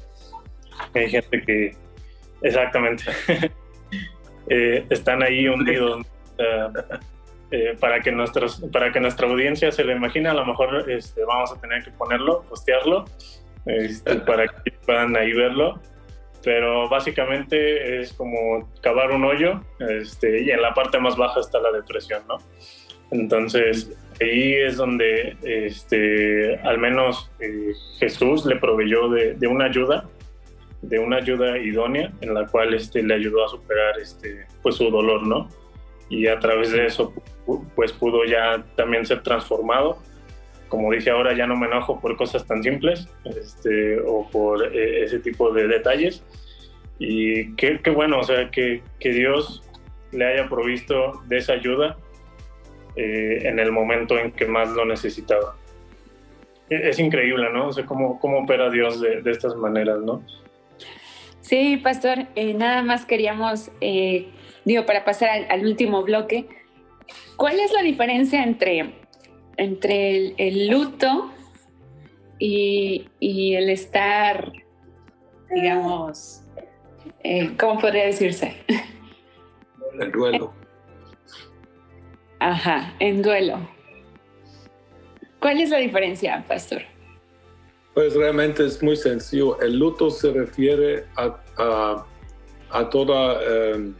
Hay 0.95 1.09
gente 1.09 1.43
que, 1.43 1.75
exactamente, 2.43 3.05
eh, 4.51 4.85
están 4.91 5.23
ahí 5.23 5.49
hundidos. 5.49 6.07
Eh, 7.51 7.75
para, 7.81 8.01
que 8.01 8.13
nuestros, 8.13 8.61
para 8.71 8.93
que 8.93 9.01
nuestra 9.01 9.27
audiencia 9.27 9.73
se 9.73 9.83
lo 9.83 9.93
imagine, 9.93 10.29
a 10.29 10.35
lo 10.35 10.45
mejor 10.45 10.85
este, 10.91 11.25
vamos 11.25 11.51
a 11.51 11.59
tener 11.59 11.83
que 11.83 11.91
ponerlo, 11.93 12.43
postearlo, 12.43 13.07
este, 13.65 14.17
para 14.27 14.47
que 14.49 14.71
puedan 14.85 15.17
ahí 15.17 15.33
verlo. 15.33 15.81
pero 16.45 16.91
básicamente 16.91 18.01
es 18.01 18.13
como 18.13 18.71
cavar 18.83 19.13
un 19.13 19.25
hoyo 19.25 19.63
este, 19.79 20.43
y 20.43 20.51
en 20.51 20.61
la 20.61 20.75
parte 20.75 20.99
más 21.01 21.17
baja 21.17 21.41
está 21.41 21.59
la 21.59 21.73
depresión, 21.73 22.23
¿no? 22.29 22.37
Entonces, 23.11 23.91
ahí 24.21 24.55
es 24.55 24.77
donde 24.77 25.37
este, 25.43 26.57
al 26.59 26.79
menos 26.79 27.31
eh, 27.41 27.73
Jesús 27.99 28.45
le 28.45 28.57
proveyó 28.57 29.09
de, 29.09 29.47
una 29.47 29.67
ayuda, 29.67 30.09
de 30.83 30.99
una 30.99 31.17
ayuda 31.17 31.59
idónea 31.59 32.13
en 32.21 32.35
la 32.35 32.47
cual 32.47 32.75
este, 32.75 33.03
le 33.03 33.15
ayudó 33.15 33.45
a 33.45 33.49
superar 33.49 33.99
este, 34.01 34.47
pues, 34.63 34.77
su 34.77 34.91
dolor, 34.91 35.27
¿no? 35.27 35.49
Y 36.11 36.27
a 36.27 36.39
través 36.39 36.73
de 36.73 36.87
eso, 36.87 37.13
pues 37.75 37.93
pudo 37.93 38.25
ya 38.25 38.65
también 38.77 39.05
ser 39.05 39.23
transformado. 39.23 39.99
Como 40.69 40.91
dije 40.93 41.11
ahora, 41.11 41.35
ya 41.35 41.47
no 41.47 41.57
me 41.57 41.67
enojo 41.67 42.01
por 42.01 42.17
cosas 42.17 42.47
tan 42.47 42.63
simples 42.63 43.09
este, 43.25 44.01
o 44.01 44.29
por 44.31 44.75
eh, 44.75 45.05
ese 45.05 45.19
tipo 45.19 45.53
de 45.53 45.67
detalles. 45.67 46.25
Y 46.99 47.55
qué, 47.57 47.79
bueno, 47.95 48.21
o 48.21 48.23
sea, 48.23 48.51
que 48.51 48.83
Dios 49.01 49.63
le 50.13 50.25
haya 50.25 50.49
provisto 50.49 51.23
de 51.27 51.39
esa 51.39 51.53
ayuda 51.53 51.99
eh, 52.99 53.49
en 53.49 53.61
el 53.61 53.71
momento 53.71 54.19
en 54.19 54.33
que 54.33 54.45
más 54.45 54.71
lo 54.71 54.85
necesitaba. 54.85 55.55
E, 56.69 56.89
es, 56.89 56.99
increíble, 56.99 57.47
¿no? 57.53 57.69
O 57.69 57.73
sea, 57.73 57.87
cómo, 57.87 58.19
cómo 58.19 58.41
opera 58.41 58.71
Dios 58.71 59.01
de, 59.01 59.23
de 59.23 59.31
estas 59.31 59.55
maneras, 59.55 60.01
¿no? 60.01 60.21
Sí, 61.41 61.77
pastor, 61.77 62.27
eh, 62.35 62.55
nada 62.55 62.83
más 62.83 63.07
queríamos, 63.07 63.71
eh, 63.81 64.31
digo, 64.65 64.85
para 64.85 65.05
pasar 65.05 65.29
al, 65.29 65.47
al, 65.49 65.65
último 65.65 66.03
bloque, 66.03 66.49
¿cuál 67.37 67.61
es 67.61 67.73
la 67.73 67.83
diferencia 67.83 68.43
entre, 68.43 68.95
entre 69.57 70.17
el, 70.17 70.35
el 70.37 70.69
luto 70.69 71.31
y, 72.41 73.09
y, 73.21 73.55
el 73.55 73.71
estar, 73.71 74.51
digamos, 75.55 76.43
eh, 77.23 77.53
¿cómo 77.57 77.79
podría 77.79 78.07
decirse? 78.07 78.57
El 80.01 80.11
duelo. 80.11 80.53
Ajá, 82.41 82.95
en 83.01 83.23
duelo. 83.23 83.59
¿Cuál 85.41 85.61
es 85.61 85.71
la 85.71 85.79
diferencia, 85.79 86.45
pastor? 86.49 86.83
Pues 87.95 88.15
realmente 88.15 88.65
es 88.65 88.83
muy 88.83 88.97
sencillo. 88.97 89.61
El 89.61 89.79
luto 89.79 90.11
se 90.11 90.33
refiere 90.33 91.07
a, 91.17 92.05
a, 92.71 92.91
toda 92.91 93.41
eh, 93.43 93.93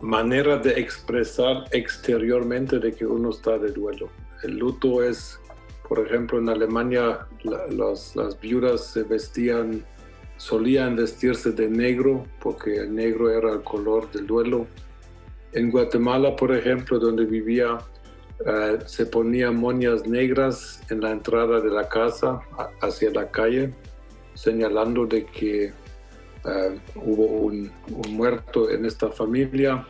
manera 0.00 0.56
de 0.56 0.80
expresar 0.80 1.64
exteriormente 1.72 2.78
de 2.78 2.92
que 2.92 3.04
uno 3.04 3.30
está 3.30 3.58
de 3.58 3.72
duelo. 3.72 4.08
El 4.42 4.58
luto 4.58 5.02
es, 5.02 5.38
por 5.86 6.06
ejemplo, 6.06 6.38
en 6.38 6.48
Alemania 6.48 7.26
la, 7.42 7.66
los, 7.66 8.16
las 8.16 8.40
viudas 8.40 8.86
se 8.86 9.02
vestían, 9.02 9.84
solían 10.36 10.96
vestirse 10.96 11.52
de 11.52 11.68
negro 11.68 12.24
porque 12.40 12.76
el 12.76 12.94
negro 12.94 13.30
era 13.30 13.52
el 13.52 13.62
color 13.62 14.10
del 14.12 14.26
duelo 14.26 14.66
en 15.58 15.70
Guatemala, 15.70 16.36
por 16.36 16.54
ejemplo, 16.54 16.98
donde 16.98 17.24
vivía, 17.24 17.74
uh, 17.74 18.78
se 18.86 19.06
ponían 19.06 19.56
moñas 19.56 20.06
negras 20.06 20.80
en 20.90 21.00
la 21.00 21.10
entrada 21.10 21.60
de 21.60 21.70
la 21.70 21.88
casa 21.88 22.40
hacia 22.80 23.10
la 23.10 23.30
calle, 23.30 23.74
señalando 24.34 25.04
de 25.06 25.26
que 25.26 25.72
uh, 26.44 27.00
hubo 27.00 27.26
un, 27.26 27.70
un, 27.90 28.14
muerto 28.14 28.70
en 28.70 28.84
esta 28.84 29.10
familia. 29.10 29.84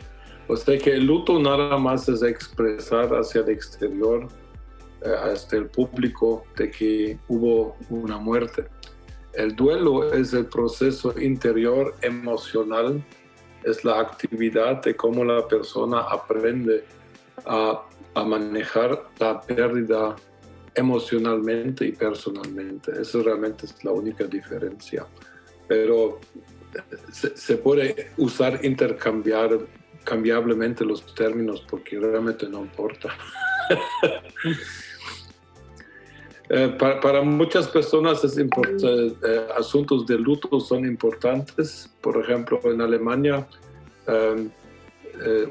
O 0.47 0.57
sea 0.57 0.77
que 0.79 0.93
el 0.93 1.05
luto 1.05 1.39
nada 1.39 1.77
más 1.77 2.09
es 2.09 2.23
expresar 2.23 3.09
hacia 3.13 3.41
el 3.41 3.49
exterior, 3.49 4.27
uh, 5.05 5.29
hasta 5.31 5.57
el 5.57 5.67
público, 5.67 6.43
de 6.57 6.71
que 6.71 7.19
hubo 7.27 7.75
una 7.89 8.17
muerte. 8.17 8.65
El 9.33 9.55
duelo 9.55 10.11
es 10.11 10.33
el 10.33 10.47
proceso 10.47 11.13
interior 11.19 11.93
emocional 12.01 13.05
es 13.71 13.83
la 13.83 13.99
actividad 13.99 14.81
de 14.81 14.95
cómo 14.95 15.23
la 15.23 15.47
persona 15.47 16.01
aprende 16.01 16.83
a, 17.45 17.83
a 18.13 18.23
manejar 18.23 19.03
la 19.19 19.41
pérdida 19.41 20.15
emocionalmente 20.75 21.85
y 21.85 21.91
personalmente. 21.91 22.91
Eso 23.01 23.23
realmente 23.23 23.65
es 23.65 23.83
la 23.83 23.91
única 23.91 24.25
diferencia. 24.25 25.05
Pero 25.67 26.19
se, 27.11 27.35
se 27.35 27.57
puede 27.57 28.11
usar 28.17 28.63
intercambiar 28.63 29.59
cambiablemente 30.03 30.83
los 30.85 31.13
términos 31.13 31.65
porque 31.69 31.99
realmente 31.99 32.47
no 32.47 32.61
importa. 32.61 33.09
Eh, 36.51 36.75
para, 36.79 36.99
para, 36.99 37.21
muchas 37.21 37.67
personas 37.67 38.23
es 38.23 38.35
eh, 38.35 39.47
asuntos 39.55 40.07
de 40.07 40.17
luto 40.17 40.59
son 40.59 40.83
importantes. 40.83 41.93
Por 42.01 42.19
ejemplo, 42.19 42.59
en 42.63 42.81
Alemania, 42.81 43.47
eh, 44.07 44.49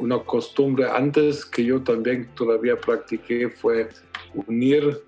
una 0.00 0.18
costumbre 0.18 0.86
antes 0.90 1.44
que 1.44 1.64
yo 1.64 1.80
también 1.82 2.28
todavía 2.34 2.76
practiqué 2.76 3.48
fue 3.48 3.90
unir, 4.34 5.04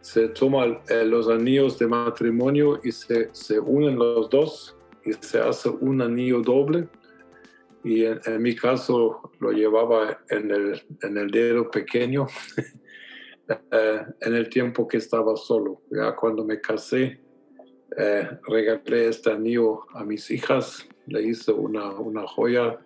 se 0.00 0.28
toman 0.28 0.78
los 1.06 1.28
anillos 1.28 1.78
de 1.78 1.88
matrimonio 1.88 2.80
y 2.82 2.92
se, 2.92 3.28
se, 3.32 3.58
unen 3.58 3.98
los 3.98 4.28
dos 4.30 4.76
y 5.04 5.12
se 5.14 5.40
hace 5.40 5.68
un 5.68 6.00
anillo 6.00 6.40
doble. 6.40 6.88
Y 7.82 8.04
en, 8.04 8.18
en 8.24 8.40
mi 8.40 8.54
caso 8.54 9.30
lo 9.40 9.52
llevaba 9.52 10.20
en 10.30 10.50
el, 10.50 10.82
en 11.02 11.18
el 11.18 11.30
dedo 11.30 11.70
pequeño. 11.70 12.28
eh, 13.48 14.00
en 14.20 14.34
el 14.34 14.48
tiempo 14.48 14.88
que 14.88 14.96
estaba 14.96 15.36
solo. 15.36 15.82
Ya 15.90 16.14
cuando 16.16 16.44
me 16.44 16.60
casé, 16.60 17.20
eh, 17.96 18.28
regalé 18.48 19.08
este 19.08 19.30
anillo 19.30 19.82
a 19.94 20.04
mis 20.04 20.30
hijas, 20.30 20.86
le 21.06 21.22
hice 21.22 21.52
una, 21.52 21.90
una 21.92 22.26
joya 22.26 22.78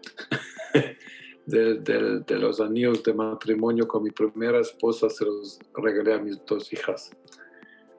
de, 1.47 1.75
de, 1.75 2.21
de, 2.21 2.38
los 2.38 2.61
anillos 2.61 3.03
de 3.05 3.14
matrimonio 3.14 3.87
con 3.87 4.03
mi 4.03 4.11
primera 4.11 4.61
esposa, 4.61 5.09
se 5.09 5.25
los 5.25 5.59
regalé 5.75 6.14
a 6.14 6.18
mis 6.18 6.44
dos 6.44 6.73
hijas. 6.73 7.11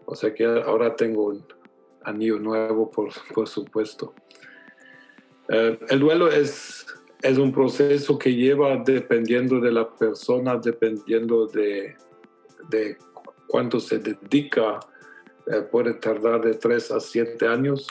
O 0.05 0.15
sea 0.15 0.33
que 0.33 0.45
ahora 0.45 0.95
tengo 0.95 1.27
un 1.27 1.45
anillo 2.03 2.39
nuevo, 2.39 2.89
por, 2.89 3.09
por 3.33 3.47
supuesto. 3.47 4.13
Eh, 5.47 5.79
el 5.89 5.99
duelo 5.99 6.27
es, 6.27 6.85
es 7.21 7.37
un 7.37 7.51
proceso 7.51 8.17
que 8.17 8.33
lleva 8.33 8.77
dependiendo 8.77 9.59
de 9.59 9.71
la 9.71 9.89
persona, 9.89 10.57
dependiendo 10.57 11.47
de, 11.47 11.95
de 12.69 12.97
cuánto 13.47 13.79
se 13.79 13.99
dedica 13.99 14.79
eh, 15.51 15.61
puede 15.61 15.95
tardar 15.95 16.41
de 16.41 16.53
3 16.53 16.91
a 16.91 16.99
7 16.99 17.47
años. 17.47 17.87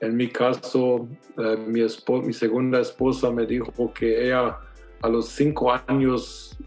En 0.00 0.16
mi 0.16 0.28
caso, 0.28 1.08
eh, 1.38 1.56
mi, 1.56 1.80
mi, 1.82 2.32
segunda 2.32 2.80
esposa 2.80 3.30
me 3.30 3.46
dijo 3.46 3.92
que 3.94 4.26
ella 4.26 4.58
a 5.00 5.08
los 5.08 5.28
5 5.28 5.72
años, 5.86 6.58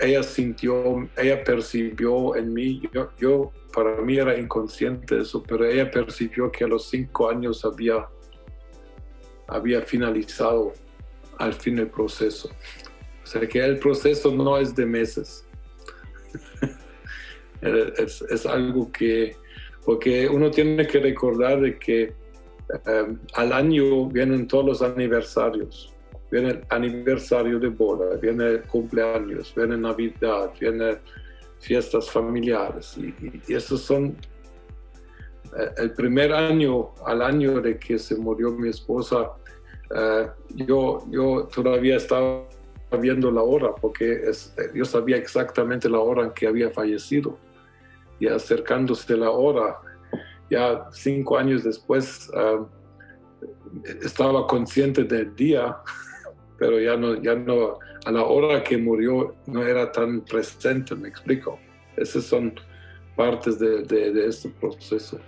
ella 0.00 0.22
sintió, 0.22 1.08
ella 1.16 1.44
percibió 1.44 2.34
en 2.34 2.52
mí, 2.52 2.82
yo, 2.92 3.10
yo, 3.16 3.52
para 3.72 4.00
mí 4.02 4.18
era 4.18 4.36
inconsciente 4.36 5.20
eso, 5.20 5.42
pero 5.42 5.64
ella 5.64 5.88
percibió 5.90 6.50
que 6.50 6.64
a 6.64 6.68
los 6.68 6.88
5 6.88 7.30
años 7.30 7.64
había, 7.64 8.08
había 9.46 9.82
finalizado 9.82 10.72
al 11.38 11.54
fin 11.54 11.78
el 11.78 11.88
proceso. 11.88 12.50
O 13.22 13.26
sea 13.26 13.48
que 13.48 13.64
el 13.64 13.78
proceso 13.78 14.34
no 14.34 14.58
es 14.58 14.74
de 14.74 14.84
meses, 14.84 15.43
es, 17.60 18.22
es, 18.22 18.46
algo 18.46 18.90
que, 18.90 19.36
porque 19.84 20.28
uno 20.28 20.50
tiene 20.50 20.86
que 20.86 20.98
recordar 21.00 21.60
de 21.60 21.78
que 21.78 22.14
um, 22.86 23.18
al 23.34 23.52
año 23.52 24.06
vienen 24.08 24.46
todos 24.46 24.64
los 24.64 24.82
aniversarios. 24.82 25.92
Viene 26.30 26.50
el 26.50 26.64
aniversario 26.70 27.60
de 27.60 27.68
boda, 27.68 28.16
viene 28.16 28.44
el 28.44 28.62
cumpleaños, 28.62 29.54
viene 29.54 29.76
Navidad, 29.76 30.50
viene 30.58 30.98
fiestas 31.60 32.10
familiares. 32.10 32.96
Y, 32.98 33.14
y, 33.48 33.54
esos 33.54 33.82
son 33.82 34.16
uh, 35.52 35.80
el 35.80 35.92
primer 35.92 36.32
año, 36.32 36.92
al 37.06 37.22
año 37.22 37.60
de 37.60 37.78
que 37.78 37.98
se 37.98 38.16
murió 38.16 38.50
mi 38.50 38.68
esposa, 38.70 39.32
uh, 39.90 40.28
yo, 40.54 41.04
yo 41.10 41.48
todavía 41.54 41.96
estaba 41.96 42.48
viendo 42.96 43.30
la 43.30 43.42
hora 43.42 43.74
porque 43.74 44.12
es, 44.28 44.54
yo 44.74 44.84
sabía 44.84 45.16
exactamente 45.16 45.88
la 45.88 46.00
hora 46.00 46.24
en 46.24 46.30
que 46.32 46.46
había 46.46 46.70
fallecido 46.70 47.38
y 48.20 48.28
acercándose 48.28 49.16
la 49.16 49.30
hora, 49.30 49.76
ya 50.50 50.86
cinco 50.92 51.36
años 51.36 51.64
después 51.64 52.30
uh, 52.34 52.66
estaba 54.02 54.46
consciente 54.46 55.04
del 55.04 55.34
día, 55.34 55.76
pero 56.58 56.80
ya 56.80 56.96
no, 56.96 57.20
ya 57.20 57.34
no, 57.34 57.78
a 58.04 58.10
la 58.10 58.24
hora 58.24 58.62
que 58.62 58.78
murió 58.78 59.34
no 59.46 59.62
era 59.64 59.90
tan 59.90 60.20
presente, 60.22 60.94
me 60.94 61.08
explico. 61.08 61.58
Esas 61.96 62.24
son 62.24 62.54
partes 63.16 63.58
de, 63.58 63.82
de, 63.82 64.12
de 64.12 64.26
este 64.26 64.48
proceso. 64.48 65.18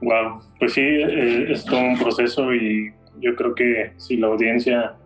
Wow, 0.00 0.42
pues 0.58 0.74
sí, 0.74 0.82
eh, 0.82 1.52
es 1.52 1.64
todo 1.64 1.80
un 1.80 1.98
proceso 1.98 2.54
y 2.54 2.92
yo 3.20 3.34
creo 3.34 3.54
que 3.54 3.92
si 3.96 4.16
la 4.16 4.26
audiencia 4.26 4.96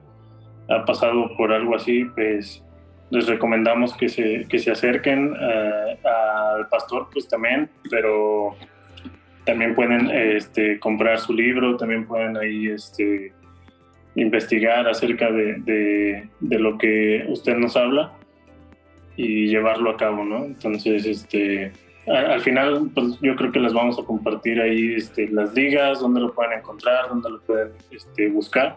ha 0.71 0.85
pasado 0.85 1.37
por 1.37 1.53
algo 1.53 1.75
así, 1.75 2.05
pues 2.15 2.63
les 3.11 3.27
recomendamos 3.27 3.95
que 3.95 4.09
se, 4.09 4.47
que 4.49 4.59
se 4.59 4.71
acerquen 4.71 5.33
uh, 5.33 6.09
al 6.09 6.69
pastor, 6.69 7.09
pues 7.13 7.29
también, 7.29 7.69
pero 7.91 8.57
también 9.45 9.75
pueden 9.75 10.11
este, 10.11 10.79
comprar 10.79 11.19
su 11.19 11.33
libro, 11.33 11.77
también 11.77 12.07
pueden 12.07 12.37
ahí 12.37 12.69
este, 12.69 13.33
investigar 14.15 14.87
acerca 14.89 15.31
de, 15.31 16.29
de, 16.39 16.59
lo 16.59 16.79
que 16.79 17.25
usted 17.29 17.57
nos 17.57 17.77
habla 17.77 18.13
y 19.17 19.49
llevarlo 19.49 19.91
a 19.91 19.97
cabo, 19.97 20.25
¿no? 20.25 20.45
Entonces, 20.45 21.05
este, 21.05 21.73
al, 22.07 22.41
final, 22.41 22.91
pues 22.95 23.19
yo 23.21 23.35
creo 23.35 23.51
que 23.51 23.61
les 23.61 23.73
vamos 23.73 23.99
a 23.99 24.05
compartir 24.05 24.61
ahí 24.61 24.95
este, 24.95 25.29
las 25.29 25.53
ligas, 25.55 26.01
dónde 26.01 26.21
lo 26.21 26.33
pueden 26.33 26.59
encontrar, 26.59 27.09
dónde 27.09 27.31
lo 27.31 27.41
pueden 27.41 27.73
este, 27.91 28.29
buscar. 28.29 28.77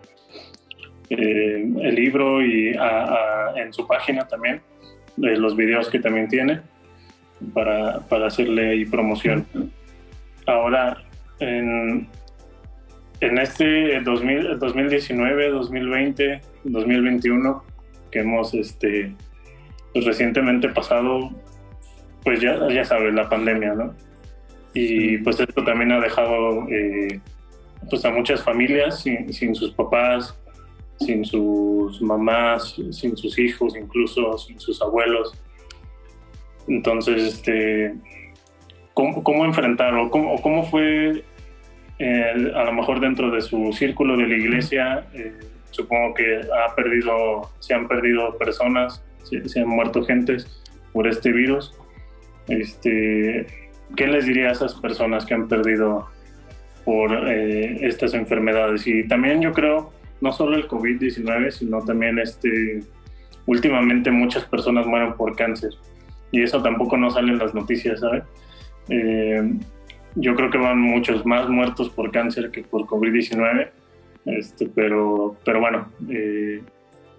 Eh, 1.18 1.72
el 1.82 1.96
libro 1.96 2.42
y 2.42 2.76
en 3.56 3.74
su 3.74 3.88
página 3.88 4.28
también, 4.28 4.62
de 5.16 5.38
los 5.38 5.56
videos 5.56 5.90
que 5.90 6.00
también 6.00 6.28
tiene 6.28 6.62
para, 7.54 8.00
para 8.02 8.28
hacerle 8.28 8.72
ahí 8.72 8.86
promoción. 8.86 9.46
Ahora, 10.48 10.98
en, 11.40 12.08
en 13.20 13.38
este 13.38 14.02
2019, 14.02 15.50
2020, 15.50 16.42
2021 16.64 17.64
que 18.12 18.20
hemos 18.20 18.54
este, 18.54 19.14
pues, 19.92 20.06
recientemente 20.06 20.70
pasado, 20.70 21.32
pues 22.24 22.40
ya, 22.40 22.70
ya 22.70 22.86
sabes, 22.86 23.14
la 23.14 23.28
pandemia, 23.28 23.74
¿no? 23.74 23.94
Y 24.74 25.18
pues 25.20 25.40
esto 25.40 25.64
también 25.64 25.92
ha 25.92 26.00
dejado 26.00 26.68
eh, 26.70 27.20
pues 27.90 28.06
a 28.06 28.12
muchas 28.12 28.44
familias 28.44 29.02
sin, 29.02 29.32
sin, 29.34 29.54
sus 29.54 29.72
papás, 29.72 30.40
sin 31.00 31.26
sus 31.26 32.02
mamás, 32.02 32.76
sin 32.92 33.18
sus 33.18 33.38
hijos, 33.40 33.76
incluso 33.76 34.38
sin 34.38 34.60
sus 34.60 34.82
abuelos. 34.82 35.34
Entonces, 36.68 37.36
este, 37.36 37.96
¿cómo, 38.94 39.24
cómo 39.24 39.46
enfrentar 39.46 39.94
cómo, 40.10 40.42
cómo 40.42 40.64
fue 40.64 41.24
a 42.00 42.64
lo 42.64 42.74
mejor 42.74 43.00
dentro 43.00 43.32
de 43.32 43.42
su 43.42 43.72
círculo 43.74 44.18
de 44.18 44.28
la 44.28 44.36
iglesia? 44.36 45.08
Eh, 45.14 45.34
supongo 45.74 46.14
que 46.14 46.42
ha 46.66 46.76
perdido, 46.76 47.50
se 47.60 47.74
han 47.74 47.88
perdido 47.88 48.38
personas, 48.38 49.04
se, 49.24 49.60
han 49.60 49.68
muerto 49.68 50.04
gentes 50.04 50.48
por 50.92 51.08
este 51.08 51.32
virus. 51.32 51.74
Este, 52.48 53.48
¿Qué 53.96 54.08
les 54.08 54.26
diría 54.26 54.50
a 54.50 54.52
esas 54.52 54.76
personas 54.76 55.26
que 55.26 55.34
han 55.34 55.48
perdido 55.48 56.08
por 56.86 57.30
eh, 57.30 57.86
estas 57.88 58.14
enfermedades? 58.14 58.86
Y 58.88 59.08
también 59.08 59.42
yo 59.42 59.52
creo, 59.52 59.92
no 60.24 60.32
solo 60.32 60.56
el 60.56 60.70
COVID-19, 60.70 61.52
sino 61.52 61.82
también 61.82 62.18
este, 62.18 62.80
últimamente 63.46 64.10
muchas 64.10 64.46
personas 64.46 64.88
mueren 64.88 65.16
por 65.16 65.36
cáncer. 65.36 65.72
Y 66.32 66.42
eso 66.42 66.64
tampoco 66.64 66.96
no 66.96 67.10
sale 67.10 67.34
en 67.34 67.40
las 67.40 67.54
noticias, 67.54 68.00
¿sabes? 68.00 68.24
Eh, 68.88 69.54
yo 70.16 70.34
creo 70.36 70.50
que 70.50 70.58
van 70.58 70.80
muchos 70.80 71.26
más 71.26 71.50
muertos 71.50 71.90
por 71.90 72.10
cáncer 72.12 72.52
que 72.52 72.64
por 72.64 72.84
COVID-19, 72.84 73.70
este, 74.26 74.70
pero, 74.74 75.36
pero 75.44 75.60
bueno, 75.60 75.92
eh, 76.10 76.62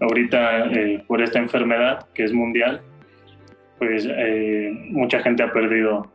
ahorita 0.01 0.73
eh, 0.73 1.05
por 1.07 1.21
esta 1.21 1.39
enfermedad 1.39 2.07
que 2.15 2.25
es 2.25 2.33
mundial, 2.33 2.81
pues 3.79 4.09
mucha 4.91 5.21
gente 5.21 5.43
ha 5.43 5.53
perdido 5.53 6.11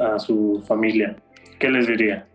a 0.00 0.18
su 0.18 0.64
familia. 0.66 1.16
¿Qué 1.58 1.68
les 1.68 1.86
diría? 1.86 2.26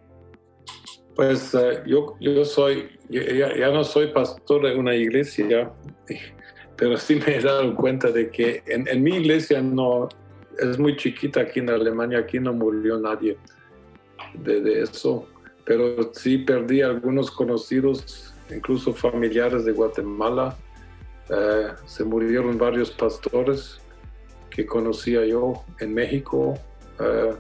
Pues 1.16 1.58
yo, 1.88 2.16
yo 2.20 2.46
soy, 2.46 2.90
ya, 3.20 3.56
ya, 3.56 3.70
no 3.72 3.84
soy 3.84 4.08
pastor 4.08 4.68
de 4.68 4.76
una 4.76 4.96
iglesia, 4.96 5.72
pero 6.78 6.98
sí 6.98 7.16
me 7.16 7.38
he 7.38 7.42
dado 7.42 7.76
cuenta 7.76 8.12
de 8.12 8.30
que 8.30 8.64
en, 8.66 8.88
en 8.88 9.04
mi 9.04 9.18
iglesia 9.18 9.62
no, 9.62 10.10
es 10.60 10.78
muy 10.80 10.96
chiquita 10.96 11.42
aquí 11.42 11.60
en 11.60 11.70
Alemania, 11.70 12.20
aquí 12.20 12.40
no 12.40 12.54
murió 12.54 12.98
nadie 13.00 13.38
de, 14.34 14.82
eso, 14.82 15.28
pero 15.66 16.14
sí 16.14 16.40
perdí 16.40 16.82
algunos 16.82 17.32
conocidos, 17.32 18.34
incluso 18.54 18.94
familiares 18.94 19.66
de 19.66 19.72
Guatemala. 19.72 20.56
Eh, 21.30 21.68
se 21.86 22.04
murieron 22.04 22.58
varios 22.58 22.92
pastores 22.92 23.80
que 24.50 24.66
conocía 24.66 25.26
yo 25.26 25.64
en 25.80 25.94
México. 25.94 26.56
Eh, 27.00 27.34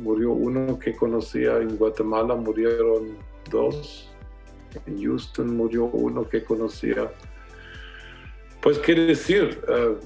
murió 0.00 0.32
uno 0.32 0.78
que 0.78 0.94
conocía 0.94 1.58
en 1.58 1.76
Guatemala, 1.76 2.34
murieron 2.34 3.16
dos. 3.50 4.08
En 4.86 5.02
Houston 5.02 5.56
murió 5.56 5.84
uno 5.84 6.28
que 6.28 6.42
conocía. 6.44 7.10
Pues 8.60 8.78
qué 8.78 8.94
decir, 8.94 9.60
eh, 9.68 9.96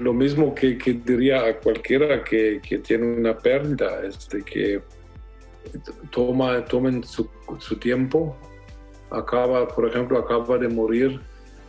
lo 0.00 0.12
mismo 0.12 0.54
que, 0.54 0.76
diría 1.04 1.46
a 1.46 1.58
cualquiera 1.58 2.22
que, 2.24 2.60
que, 2.66 2.78
tiene 2.78 3.06
una 3.06 3.36
pérdida, 3.36 4.04
este, 4.04 4.42
que 4.42 4.82
toma, 6.10 6.64
tomen 6.64 7.04
su, 7.04 7.28
su, 7.58 7.76
tiempo. 7.76 8.36
Acaba, 9.10 9.68
por 9.68 9.88
ejemplo, 9.88 10.18
acaba 10.18 10.58
de 10.58 10.68
morir 10.68 11.20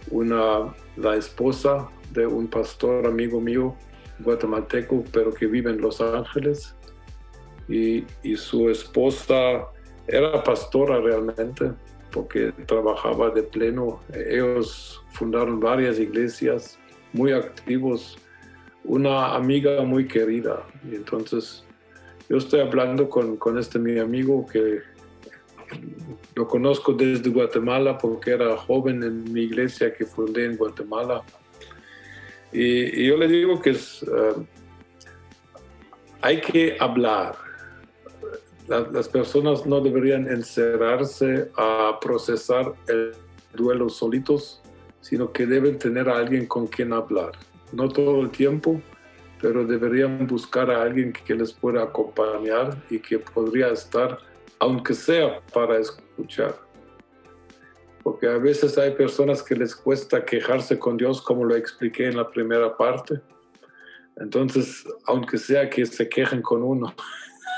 una, 0.09 0.73
la 0.95 1.15
esposa 1.15 1.89
de 2.11 2.25
un 2.25 2.47
pastor 2.47 3.05
amigo 3.05 3.39
mío, 3.39 3.75
guatemalteco, 4.19 5.03
pero 5.11 5.33
que 5.33 5.45
vive 5.45 5.71
en 5.71 5.81
Los 5.81 6.01
Ángeles. 6.01 6.75
Y 7.69 8.05
su 8.37 8.69
esposa 8.69 9.67
era 10.07 10.43
pastora 10.43 10.99
realmente, 10.99 11.71
porque 12.11 12.51
trabajaba 12.65 13.29
de 13.29 13.43
pleno. 13.43 14.01
Ellos 14.13 15.01
fundaron 15.11 15.59
varias 15.59 15.99
iglesias 15.99 16.79
muy 17.13 17.31
activos, 17.31 18.17
una 18.83 19.35
amiga 19.35 19.81
muy 19.83 20.07
querida. 20.07 20.63
Y 20.89 20.95
entonces 20.95 21.65
yo 22.29 22.37
estoy 22.37 22.61
hablando 22.61 23.09
con, 23.09 23.37
con 23.37 23.57
este 23.57 23.79
mi 23.79 23.99
amigo 23.99 24.45
que 24.45 24.81
lo 26.35 26.47
conozco 26.47 26.93
desde 26.93 27.29
Guatemala 27.29 27.97
porque 27.97 28.31
era 28.31 28.55
joven 28.57 29.03
en 29.03 29.31
mi 29.31 29.43
iglesia 29.43 29.93
que 29.93 30.05
fundé 30.05 30.45
en 30.45 30.57
Guatemala. 30.57 31.23
Y, 32.51 33.05
yo 33.07 33.17
le 33.17 33.27
digo 33.27 33.61
que 33.61 33.71
es, 33.71 34.03
eh, 34.03 34.45
hay 36.21 36.41
que 36.41 36.77
hablar. 36.79 37.35
Las 38.67 39.07
personas 39.07 39.65
no 39.65 39.79
deberían 39.79 40.29
encerrarse 40.29 41.49
a 41.55 41.97
procesar 42.01 42.73
el 42.87 43.13
duelo 43.53 43.89
solitos, 43.89 44.61
sino 44.99 45.31
que 45.31 45.45
deben 45.45 45.79
tener 45.79 46.09
a 46.09 46.17
alguien 46.17 46.45
con 46.47 46.67
quien 46.67 46.91
hablar. 46.91 47.31
No 47.71 47.87
todo 47.87 48.21
el 48.21 48.29
tiempo, 48.29 48.81
pero 49.41 49.65
deberían 49.65 50.27
buscar 50.27 50.69
a 50.69 50.81
alguien 50.81 51.13
que 51.13 51.35
les 51.35 51.53
pueda 51.53 51.83
acompañar 51.83 52.77
y 52.89 52.99
que 52.99 53.19
podría 53.19 53.69
estar, 53.69 54.19
aunque 54.59 54.93
sea 54.93 55.41
para 55.53 55.77
escuchar. 55.77 56.55
Porque 58.03 58.27
a 58.27 58.37
veces 58.37 58.77
hay 58.77 58.91
personas 58.91 59.43
que 59.43 59.55
les 59.55 59.75
cuesta 59.75 60.23
quejarse 60.25 60.77
con 60.77 60.97
Dios, 60.97 61.21
como 61.21 61.45
lo 61.45 61.55
expliqué 61.55 62.07
en 62.07 62.17
la 62.17 62.29
primera 62.29 62.75
parte. 62.75 63.21
Entonces, 64.17 64.85
aunque 65.05 65.37
sea 65.37 65.69
que 65.69 65.85
se 65.85 66.09
quejen 66.09 66.41
con 66.41 66.63
uno, 66.63 66.93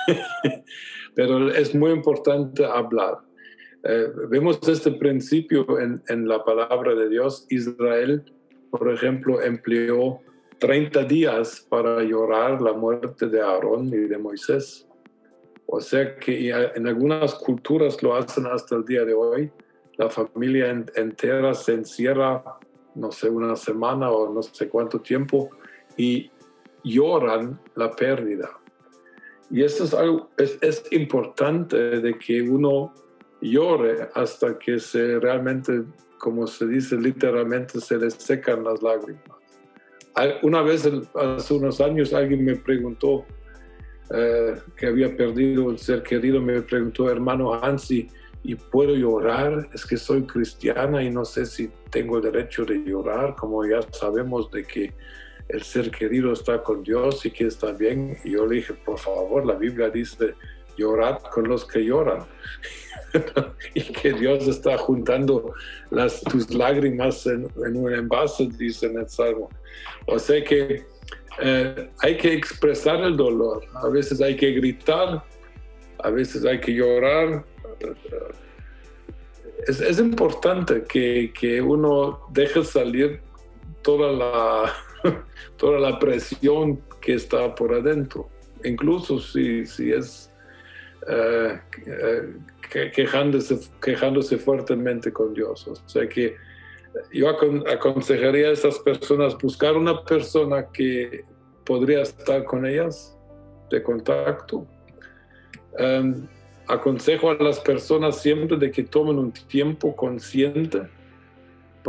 pero 1.15 1.49
es 1.51 1.73
muy 1.75 1.91
importante 1.91 2.65
hablar. 2.65 3.19
Eh, 3.83 4.07
vemos 4.29 4.59
este 4.67 4.91
principio 4.91 5.79
en, 5.79 6.01
en 6.09 6.27
la 6.27 6.43
palabra 6.43 6.95
de 6.95 7.09
Dios. 7.09 7.45
Israel, 7.49 8.23
por 8.71 8.91
ejemplo, 8.91 9.41
empleó 9.41 10.21
30 10.59 11.03
días 11.05 11.65
para 11.69 12.03
llorar 12.03 12.61
la 12.61 12.73
muerte 12.73 13.27
de 13.27 13.41
Aarón 13.41 13.87
y 13.87 14.07
de 14.07 14.17
Moisés. 14.17 14.85
O 15.65 15.79
sea 15.79 16.15
que 16.15 16.49
en 16.49 16.87
algunas 16.87 17.35
culturas 17.35 18.01
lo 18.03 18.15
hacen 18.15 18.47
hasta 18.47 18.75
el 18.75 18.85
día 18.85 19.05
de 19.05 19.13
hoy. 19.13 19.51
La 19.97 20.09
familia 20.09 20.69
entera 20.95 21.53
se 21.53 21.73
encierra, 21.73 22.43
no 22.95 23.11
sé, 23.11 23.29
una 23.29 23.55
semana 23.55 24.09
o 24.09 24.33
no 24.33 24.41
sé 24.41 24.67
cuánto 24.67 24.99
tiempo 24.99 25.49
y 25.95 26.31
lloran 26.83 27.59
la 27.75 27.91
pérdida. 27.91 28.49
Y 29.51 29.63
eso 29.63 29.83
es 29.83 29.93
algo, 29.93 30.29
es, 30.37 30.57
es 30.61 30.83
importante 30.91 31.77
de 31.77 32.17
que 32.17 32.41
uno 32.41 32.93
llore 33.41 34.09
hasta 34.13 34.57
que 34.59 34.79
se 34.79 35.19
realmente, 35.19 35.83
como 36.17 36.45
se 36.45 36.67
dice 36.67 36.97
literalmente, 36.97 37.79
se 37.79 37.97
le 37.97 38.11
secan 38.11 38.63
las 38.63 38.81
lágrimas. 38.81 39.39
Una 40.43 40.61
vez, 40.61 40.89
hace 41.15 41.53
unos 41.53 41.79
años, 41.79 42.13
alguien 42.13 42.43
me 42.43 42.55
preguntó 42.55 43.25
eh, 44.13 44.55
que 44.75 44.87
había 44.87 45.15
perdido 45.15 45.65
un 45.65 45.77
ser 45.77 46.03
querido, 46.03 46.41
me 46.41 46.61
preguntó, 46.61 47.09
hermano 47.09 47.53
Hansi, 47.53 48.07
¿y 48.43 48.55
puedo 48.55 48.95
llorar? 48.95 49.69
Es 49.73 49.85
que 49.85 49.95
soy 49.95 50.23
cristiana 50.23 51.01
y 51.01 51.09
no 51.09 51.23
sé 51.23 51.45
si 51.45 51.69
tengo 51.89 52.19
derecho 52.19 52.65
de 52.65 52.83
llorar, 52.83 53.35
como 53.35 53.65
ya 53.65 53.81
sabemos 53.91 54.51
de 54.51 54.63
que 54.63 54.93
el 55.49 55.63
ser 55.63 55.91
querido 55.91 56.33
está 56.33 56.63
con 56.63 56.83
Dios 56.83 57.25
y 57.25 57.31
que 57.31 57.47
está 57.47 57.71
bien. 57.71 58.17
Y 58.23 58.31
yo 58.31 58.45
le 58.45 58.57
dije, 58.57 58.73
por 58.73 58.97
favor, 58.97 59.45
la 59.45 59.55
Biblia 59.55 59.89
dice, 59.89 60.35
llorad 60.77 61.19
con 61.33 61.47
los 61.47 61.65
que 61.65 61.83
lloran. 61.83 62.25
y 63.73 63.81
que 63.81 64.13
Dios 64.13 64.47
está 64.47 64.77
juntando 64.77 65.53
las, 65.89 66.21
tus 66.21 66.53
lágrimas 66.53 67.25
en, 67.25 67.49
un 67.55 67.93
envase, 67.93 68.47
dice 68.57 68.85
en 68.85 68.99
el 68.99 69.09
Salmo. 69.09 69.49
O 70.05 70.17
sea 70.17 70.43
que 70.43 70.85
eh, 71.41 71.89
hay 71.99 72.17
que 72.17 72.33
expresar 72.33 73.01
el 73.03 73.17
dolor, 73.17 73.63
a 73.75 73.89
veces 73.89 74.21
hay 74.21 74.35
que 74.35 74.51
gritar 74.51 75.23
a 76.03 76.09
veces 76.09 76.45
hay 76.45 76.59
que 76.59 76.73
llorar. 76.73 77.45
Es, 79.67 79.81
es 79.81 79.99
importante 79.99 80.83
que, 80.87 81.31
que, 81.37 81.61
uno 81.61 82.21
deje 82.31 82.63
salir 82.63 83.21
toda 83.81 84.11
la, 84.11 84.73
toda 85.57 85.79
la 85.79 85.99
presión 85.99 86.81
que 87.01 87.13
está 87.13 87.53
por 87.55 87.73
adentro, 87.73 88.29
incluso 88.63 89.19
si, 89.19 89.65
si 89.65 89.91
es 89.91 90.31
eh, 91.07 91.59
eh, 91.85 92.91
quejándose, 92.93 93.59
quejándose 93.81 94.37
fuertemente 94.37 95.11
con 95.11 95.33
Dios. 95.33 95.67
O 95.67 95.75
sea 95.87 96.07
que 96.07 96.35
yo 97.13 97.29
aconsejaría 97.29 98.47
a 98.47 98.51
esas 98.51 98.79
personas 98.79 99.37
buscar 99.37 99.75
una 99.77 100.03
persona 100.03 100.67
que 100.71 101.23
podría 101.65 102.01
estar 102.01 102.43
con 102.43 102.65
ellas 102.65 103.17
de 103.69 103.81
contacto. 103.81 104.67
Um, 105.79 106.27
aconsejo 106.67 107.31
a 107.31 107.35
las 107.35 107.59
personas 107.59 108.21
siempre 108.21 108.57
de 108.57 108.71
que 108.71 108.83
tomen 108.83 109.17
un 109.17 109.31
tiempo 109.31 109.95
consciente 109.95 110.81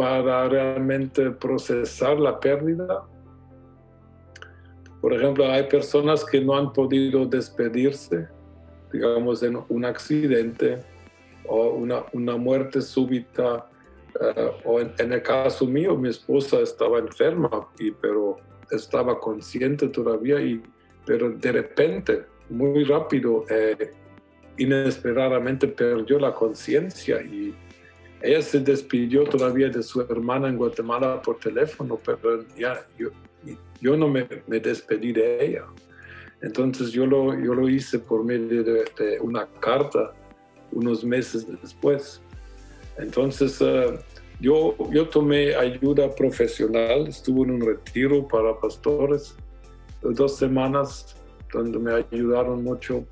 para 0.00 0.48
realmente 0.48 1.30
procesar 1.30 2.18
la 2.18 2.40
pérdida. 2.40 3.04
Por 5.02 5.12
ejemplo, 5.12 5.44
hay 5.46 5.64
personas 5.64 6.24
que 6.24 6.40
no 6.40 6.56
han 6.56 6.72
podido 6.72 7.26
despedirse, 7.26 8.26
digamos, 8.90 9.42
en 9.42 9.58
un 9.68 9.84
accidente 9.84 10.78
o 11.46 11.74
una, 11.74 12.02
una 12.14 12.38
muerte 12.38 12.80
súbita 12.80 13.68
eh, 14.18 14.50
o 14.64 14.80
en, 14.80 15.12
el 15.12 15.22
caso 15.22 15.66
mío, 15.66 15.94
mi 15.96 16.08
esposa 16.08 16.60
estaba 16.60 16.98
enferma, 16.98 17.68
y, 17.78 17.90
pero 17.90 18.38
estaba 18.70 19.20
consciente 19.20 19.86
todavía, 19.88 20.40
y, 20.40 20.62
pero 21.04 21.28
de 21.28 21.52
repente, 21.52 22.24
muy 22.48 22.84
rápido, 22.84 23.44
eh, 23.50 23.92
inesperadamente 24.56 25.68
perdió 25.68 26.18
la 26.18 26.32
conciencia 26.32 27.20
y 27.20 27.54
ella 28.22 28.42
se 28.42 28.60
despidió 28.60 29.24
todavía 29.24 29.68
de 29.68 29.82
su 29.82 30.00
hermana 30.02 30.48
en 30.48 30.56
Guatemala 30.56 31.20
por 31.22 31.38
teléfono, 31.38 31.98
pero 32.04 32.44
ya 32.56 32.86
yo, 32.98 33.10
yo 33.80 33.96
no 33.96 34.08
me, 34.08 34.26
me, 34.46 34.60
despedí 34.60 35.12
de 35.12 35.44
ella. 35.44 35.64
Entonces 36.42 36.92
yo 36.92 37.06
lo, 37.06 37.38
yo 37.38 37.54
lo 37.54 37.68
hice 37.68 37.98
por 37.98 38.24
medio 38.24 38.62
de, 38.62 38.84
de 38.98 39.20
una 39.20 39.46
carta 39.60 40.12
unos 40.72 41.04
meses 41.04 41.46
después. 41.62 42.20
Entonces, 42.98 43.60
uh, 43.60 43.98
yo, 44.40 44.76
yo 44.90 45.08
tomé 45.08 45.54
ayuda 45.54 46.14
profesional, 46.14 47.06
estuve 47.08 47.42
en 47.42 47.50
un 47.52 47.60
retiro 47.60 48.26
para 48.26 48.58
pastores 48.58 49.34
dos 50.02 50.36
semanas 50.36 51.16
donde 51.52 51.78
me 51.78 51.92
ayudaron 51.92 52.64
mucho. 52.64 53.04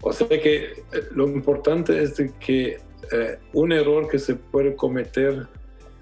O 0.00 0.12
sea 0.12 0.28
que 0.28 0.64
eh, 0.64 0.74
lo 1.10 1.28
importante 1.28 2.02
es 2.02 2.16
de 2.16 2.32
que 2.38 2.78
eh, 3.12 3.38
un 3.52 3.72
error 3.72 4.08
que 4.08 4.18
se 4.18 4.34
puede 4.34 4.74
cometer, 4.76 5.46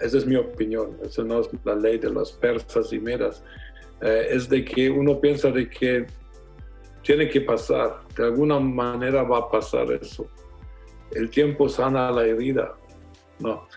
esa 0.00 0.18
es 0.18 0.26
mi 0.26 0.36
opinión, 0.36 0.96
esa 1.02 1.22
no 1.22 1.40
es 1.40 1.48
la 1.64 1.74
ley 1.74 1.98
de 1.98 2.10
los 2.10 2.32
persas 2.32 2.92
y 2.92 2.98
medas, 2.98 3.42
eh, 4.02 4.28
es 4.30 4.48
de 4.48 4.64
que 4.64 4.90
uno 4.90 5.20
piensa 5.20 5.50
de 5.50 5.68
que 5.68 6.06
tiene 7.02 7.28
que 7.28 7.40
pasar, 7.40 8.00
de 8.16 8.24
alguna 8.24 8.58
manera 8.58 9.22
va 9.22 9.38
a 9.38 9.50
pasar 9.50 9.92
eso. 9.92 10.28
El 11.12 11.30
tiempo 11.30 11.68
sana 11.68 12.10
la 12.10 12.26
herida, 12.26 12.74
no. 13.38 13.68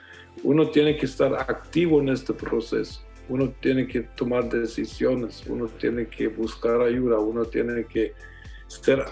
Uno 0.43 0.69
tiene 0.69 0.97
que 0.97 1.05
estar 1.05 1.33
activo 1.35 1.99
en 1.99 2.09
este 2.09 2.33
proceso. 2.33 3.01
Uno 3.27 3.53
tiene 3.61 3.85
que 3.87 4.01
tomar 4.01 4.49
decisiones, 4.49 5.43
uno 5.47 5.67
tiene 5.67 6.07
que 6.07 6.27
buscar 6.27 6.81
ayuda, 6.81 7.19
uno 7.19 7.45
tiene 7.45 7.85
que 7.85 8.13
ser, 8.69 9.03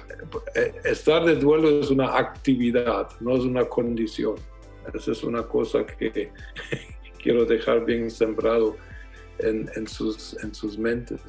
eh, 0.56 0.74
estar 0.86 1.26
de 1.26 1.36
duelo 1.36 1.82
es 1.82 1.89
una 1.89 2.17
actividad, 2.17 3.10
no 3.20 3.36
es 3.36 3.43
una 3.43 3.65
condición. 3.65 4.36
Esa 4.93 5.12
es 5.12 5.24
una 5.24 5.43
cosa 5.43 5.86
que 5.86 6.32
quiero 7.22 7.43
dejar 7.46 7.84
bien 7.84 8.10
sembrado 8.10 8.78
en, 9.39 9.70
en, 9.76 9.88
sus, 9.88 10.41
en 10.43 10.54
sus 10.54 10.78
mentes. 10.78 11.20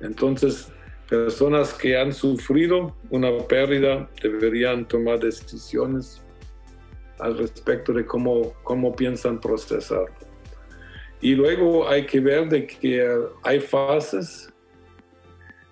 Entonces, 0.00 0.72
personas 1.08 1.74
que 1.74 1.98
han 1.98 2.12
sufrido 2.12 2.96
una 3.10 3.36
pérdida 3.46 4.08
deberían 4.22 4.86
tomar 4.86 5.18
decisiones 5.18 6.22
al 7.18 7.36
respecto 7.36 7.92
de 7.92 8.06
cómo, 8.06 8.54
cómo 8.62 8.94
piensan 8.94 9.40
procesarlo. 9.40 10.14
Y 11.20 11.34
luego 11.34 11.86
hay 11.86 12.06
que 12.06 12.20
ver 12.20 12.48
de 12.48 12.66
que 12.66 13.06
hay 13.42 13.60
fases. 13.60 14.50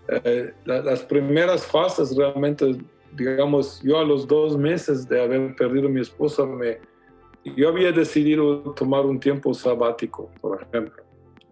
Eh, 0.09 0.53
las 0.65 1.03
primeras 1.03 1.67
fases 1.67 2.17
realmente, 2.17 2.77
digamos, 3.15 3.83
yo 3.83 3.99
a 3.99 4.05
los 4.05 4.27
dos 4.27 4.57
meses 4.57 5.09
de 5.09 5.23
haber 5.23 5.55
perdido 5.55 5.89
a 5.89 5.91
mi 5.91 6.01
esposa, 6.01 6.47
me, 6.47 6.79
yo 7.57 7.69
había 7.69 7.93
decidido 7.93 8.61
tomar 8.75 9.05
un 9.05 9.21
tiempo 9.21 9.53
sabático, 9.53 10.31
por 10.41 10.63
ejemplo. 10.63 11.03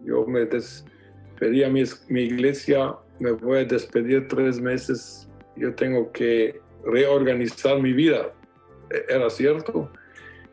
Yo 0.03 0.25
me 0.25 0.45
despedí 0.45 1.63
a 1.63 1.69
mi, 1.69 1.83
mi 2.09 2.21
iglesia, 2.21 2.95
me 3.19 3.31
voy 3.31 3.59
a 3.59 3.65
despedir 3.65 4.27
tres 4.27 4.59
meses, 4.59 5.29
yo 5.55 5.73
tengo 5.75 6.11
que 6.11 6.59
reorganizar 6.83 7.81
mi 7.81 7.93
vida 7.93 8.31
era 9.07 9.29
cierto 9.29 9.89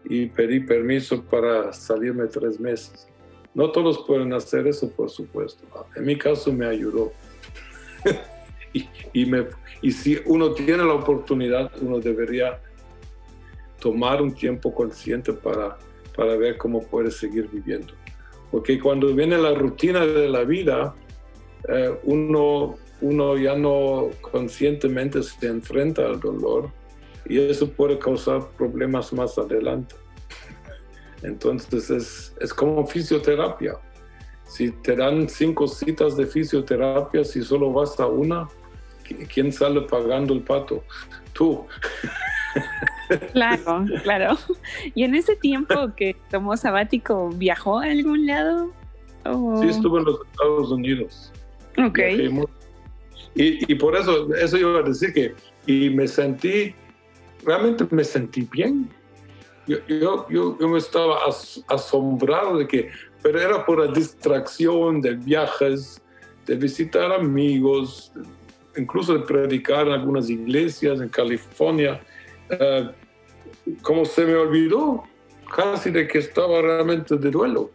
y 0.05 0.27
pedí 0.27 0.61
permiso 0.61 1.23
para 1.23 1.73
salirme 1.73 2.27
tres 2.27 2.61
meses. 2.61 3.09
No 3.55 3.71
todos 3.71 4.05
pueden 4.07 4.33
hacer 4.33 4.67
eso, 4.67 4.91
por 4.91 5.11
supuesto. 5.11 5.65
En 5.95 6.05
mi 6.05 6.19
caso 6.19 6.53
me 6.53 6.67
ayudó. 6.67 7.13
y, 9.13 9.27
me, 9.27 9.47
y 9.83 9.93
si 9.93 10.19
uno 10.27 10.53
tiene 10.53 10.85
la 10.85 10.95
oportunidad, 10.95 11.71
uno 11.81 12.01
debería 12.01 12.61
tomar 13.81 14.23
un 14.23 14.35
tiempo 14.35 14.75
consciente 14.75 15.33
para, 15.33 15.79
para 16.17 16.37
ver 16.37 16.57
cómo 16.57 16.83
puede 16.83 17.11
seguir 17.11 17.49
viviendo. 17.51 17.95
Porque 18.51 18.79
cuando 18.79 19.15
viene 19.15 19.37
la 19.39 19.55
rutina 19.55 20.07
de 20.07 20.29
la 20.29 20.45
vida, 20.45 20.95
eh, 21.69 21.93
uno, 22.05 22.77
uno 23.01 23.37
ya 23.37 23.57
no 23.57 24.11
conscientemente 24.21 25.23
se 25.23 25.47
enfrenta 25.47 26.07
al 26.07 26.21
dolor, 26.21 26.71
y 27.27 27.39
eso 27.39 27.71
puede 27.71 27.99
causar 27.99 28.49
problemas 28.57 29.13
más 29.13 29.39
adelante. 29.39 29.95
Entonces 31.23 31.91
es, 31.91 32.35
es 32.41 32.53
como 32.53 32.87
fisioterapia. 32.87 33.79
Si 34.55 34.71
te 34.71 34.95
dan 34.95 35.29
cinco 35.29 35.67
citas 35.67 36.17
de 36.17 36.27
fisioterapia, 36.27 37.25
si 37.25 37.43
solo 37.43 37.73
vas 37.73 37.99
a 37.99 38.07
una, 38.07 38.49
¿quién 39.33 39.53
sale 39.53 39.81
pagando 39.83 40.33
el 40.35 40.43
pato? 40.43 40.85
Tú. 41.33 41.67
Claro, 43.33 43.85
claro. 44.05 44.39
¿Y 44.95 45.03
en 45.03 45.17
ese 45.17 45.35
tiempo 45.35 45.75
que 45.97 46.17
tomó 46.31 46.57
sabático, 46.57 47.31
viajó 47.31 47.81
a 47.81 47.87
algún 47.87 48.27
lado? 48.27 48.71
Sí, 49.61 49.69
estuve 49.69 49.99
en 49.99 50.05
los 50.05 50.21
Estados 50.31 50.71
Unidos. 50.71 51.33
Ok. 51.85 51.99
Y, 53.35 53.73
y, 53.73 53.75
por 53.75 53.97
eso, 53.97 54.33
eso 54.37 54.57
iba 54.57 54.79
a 54.79 54.83
decir 54.83 55.13
que, 55.13 55.35
y 55.67 55.91
me 55.91 56.07
sentí 56.07 56.73
realmente 57.45 57.87
me 57.91 58.05
sentí 58.05 58.49
bien. 58.51 58.89
Yo, 59.67 59.79
yo, 59.89 60.27
yo, 60.29 60.69
me 60.69 60.79
estaba 60.79 61.19
asombrado 61.69 62.59
de 62.59 62.69
que, 62.69 62.91
pero 63.25 63.41
era 63.41 63.65
por 63.65 63.83
la 63.83 63.91
distracción 63.91 65.01
de 65.01 65.15
viajes, 65.15 65.99
de 66.45 66.57
visitar 66.57 67.11
amigos, 67.11 68.13
incluso 68.77 69.15
de 69.15 69.21
predicar 69.21 69.87
en 69.87 69.95
algunas 69.95 70.29
iglesias 70.29 71.01
en 71.01 71.09
California. 71.09 72.03
Uh, 72.51 72.91
como 73.81 74.05
se 74.05 74.27
me 74.27 74.35
olvidó 74.35 75.05
casi 75.57 75.91
de 75.91 76.07
que 76.07 76.19
estaba 76.19 76.61
realmente 76.61 77.17
de 77.17 77.31
duelo. 77.31 77.71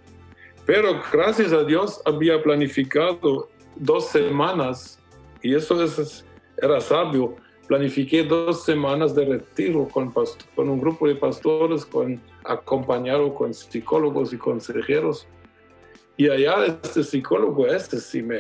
Pero 0.68 1.02
gracias 1.12 1.52
a 1.52 1.64
Dios 1.64 2.00
había 2.06 2.44
planificado 2.44 3.50
dos 3.76 4.06
semanas 4.06 5.00
y 5.42 5.56
eso 5.56 5.84
es, 5.84 6.24
era 6.62 6.80
sabio 6.80 7.38
planifiqué 7.70 8.24
dos 8.24 8.66
semanas 8.66 9.14
de 9.14 9.26
retiro 9.26 9.88
con, 9.88 10.12
con 10.12 10.70
un 10.70 10.80
grupo 10.80 11.08
de 11.08 11.14
pastores, 11.16 11.86
con, 11.86 12.20
acompañado 12.44 13.34
con 13.36 13.54
psicólogos 13.54 14.34
y 14.34 14.38
consejeros. 14.38 15.28
Y 16.20 16.30
allá 16.30 16.66
este 16.66 17.02
psicólogo, 17.02 17.66
este 17.68 17.98
sí 17.98 18.22
me, 18.22 18.40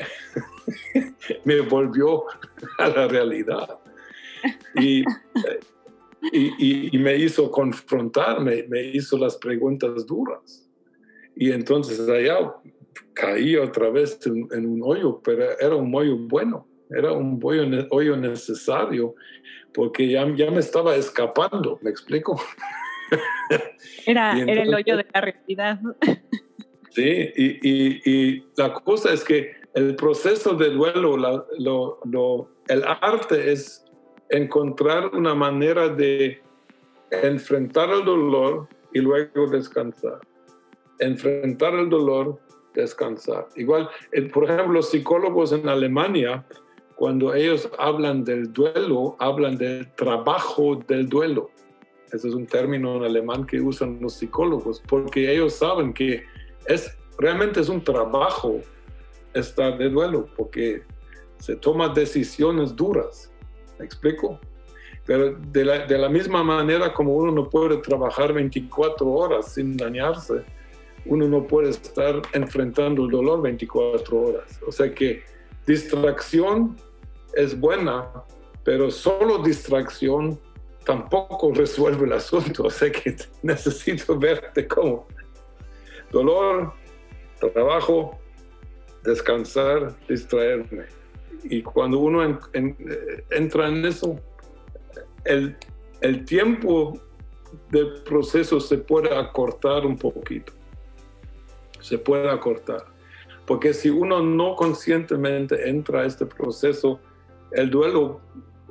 me 1.45 1.61
volvió 1.61 2.25
a 2.77 2.89
la 2.89 3.07
realidad. 3.07 3.79
Y, 4.75 4.99
y, 6.33 6.95
y, 6.95 6.97
me 6.99 7.15
hizo 7.15 7.49
confrontarme, 7.49 8.65
me 8.67 8.81
hizo 8.81 9.17
las 9.17 9.37
preguntas 9.37 10.05
duras. 10.05 10.69
Y 11.37 11.53
entonces 11.53 12.01
allá 12.09 12.53
caí 13.13 13.55
otra 13.55 13.89
vez 13.89 14.19
en, 14.25 14.45
en 14.51 14.65
un 14.65 14.81
hoyo, 14.83 15.21
pero 15.23 15.57
era 15.59 15.75
un 15.75 15.95
hoyo 15.95 16.17
bueno 16.17 16.67
era 16.89 17.11
un 17.11 17.39
hoyo, 17.43 17.87
hoyo 17.91 18.17
necesario 18.17 19.15
porque 19.73 20.09
ya, 20.09 20.27
ya 20.35 20.49
me 20.49 20.59
estaba 20.59 20.95
escapando, 20.95 21.77
¿me 21.83 21.91
explico? 21.91 22.41
Era, 24.05 24.37
era 24.47 24.63
el 24.63 24.73
hoyo 24.73 24.97
de 24.97 25.05
la 25.13 25.21
realidad. 25.21 25.79
Sí, 26.99 27.31
y, 27.37 27.45
y, 27.61 28.01
y, 28.03 28.45
la 28.57 28.73
cosa 28.73 29.13
es 29.13 29.23
que 29.23 29.53
el 29.73 29.95
proceso 29.95 30.53
de 30.55 30.69
duelo, 30.71 31.15
la, 31.15 31.45
lo, 31.57 32.49
el 32.67 32.83
arte 32.83 33.53
es 33.53 33.85
encontrar 34.27 35.15
una 35.15 35.33
manera 35.33 35.87
de 35.87 36.41
enfrentar 37.09 37.89
el 37.91 38.03
dolor 38.03 38.67
y 38.93 38.99
luego 38.99 39.47
descansar. 39.47 40.19
Enfrentar 40.99 41.73
el 41.75 41.89
dolor, 41.89 42.37
descansar. 42.73 43.47
Igual, 43.55 43.89
por 44.33 44.43
ejemplo, 44.43 44.73
los 44.73 44.89
psicólogos 44.89 45.53
en 45.53 45.69
Alemania, 45.69 46.45
cuando 46.97 47.33
ellos 47.33 47.71
hablan 47.77 48.25
del 48.25 48.51
duelo, 48.51 49.15
hablan 49.19 49.57
del 49.57 49.89
trabajo 49.95 50.75
del 50.85 51.07
duelo. 51.07 51.49
Ese 52.11 52.27
es 52.27 52.33
un 52.33 52.45
término 52.45 52.97
en 52.97 53.03
alemán 53.05 53.45
que 53.45 53.61
usan 53.61 53.99
los 54.01 54.15
psicólogos, 54.15 54.83
porque 54.85 55.31
ellos 55.31 55.53
saben 55.53 55.93
que 55.93 56.25
es, 56.69 56.95
realmente 57.17 57.59
es 57.59 57.67
un 57.67 57.83
trabajo 57.83 58.61
estar 59.33 59.77
de 59.77 59.89
duelo, 59.89 60.27
porque 60.37 60.83
se 61.39 61.55
toman 61.55 61.93
decisiones 61.93 62.75
duras. 62.75 63.31
¿Me 63.77 63.85
explico? 63.85 64.39
Pero 65.05 65.35
de 65.35 65.65
la, 65.65 65.85
de 65.87 65.97
la, 65.97 66.09
misma 66.09 66.43
manera 66.43 66.93
como 66.93 67.15
uno 67.15 67.31
no 67.31 67.49
puede 67.49 67.77
trabajar 67.77 68.31
24 68.31 69.07
horas 69.07 69.53
sin 69.53 69.75
dañarse, 69.75 70.43
uno 71.05 71.27
no 71.27 71.47
puede 71.47 71.71
estar 71.71 72.21
enfrentando 72.33 73.05
el 73.05 73.11
dolor 73.11 73.41
24 73.41 74.21
horas. 74.21 74.59
O 74.67 74.71
sea 74.71 74.93
que 74.93 75.23
distracción 75.65 76.77
es 77.33 77.59
buena, 77.59 78.11
pero 78.63 78.91
solo 78.91 79.39
distracción 79.39 80.39
tampoco 80.85 81.51
resuelve 81.53 82.05
el 82.05 82.13
asunto. 82.13 82.65
O 82.65 82.69
sea 82.69 82.91
que 82.91 83.15
necesito 83.41 84.19
verte 84.19 84.67
como 84.67 85.07
dolor, 86.11 86.73
trabajo, 87.53 88.19
descansar, 89.03 89.95
distraerme. 90.07 90.85
Y 91.43 91.61
cuando 91.61 91.99
uno 91.99 92.39
entra 93.31 93.67
en 93.67 93.85
eso, 93.85 94.19
el, 95.25 95.55
el 96.01 96.25
tiempo 96.25 96.99
del 97.69 98.03
proceso 98.03 98.59
se 98.59 98.77
puede 98.77 99.15
acortar 99.15 99.85
un 99.85 99.97
poquito. 99.97 100.53
Se 101.79 101.97
puede 101.97 102.29
acortar. 102.29 102.85
Porque 103.45 103.73
si 103.73 103.89
uno 103.89 104.21
no 104.21 104.55
conscientemente 104.55 105.69
entra 105.69 106.01
a 106.01 106.05
este 106.05 106.25
proceso, 106.25 106.99
el 107.51 107.69
duelo, 107.69 108.21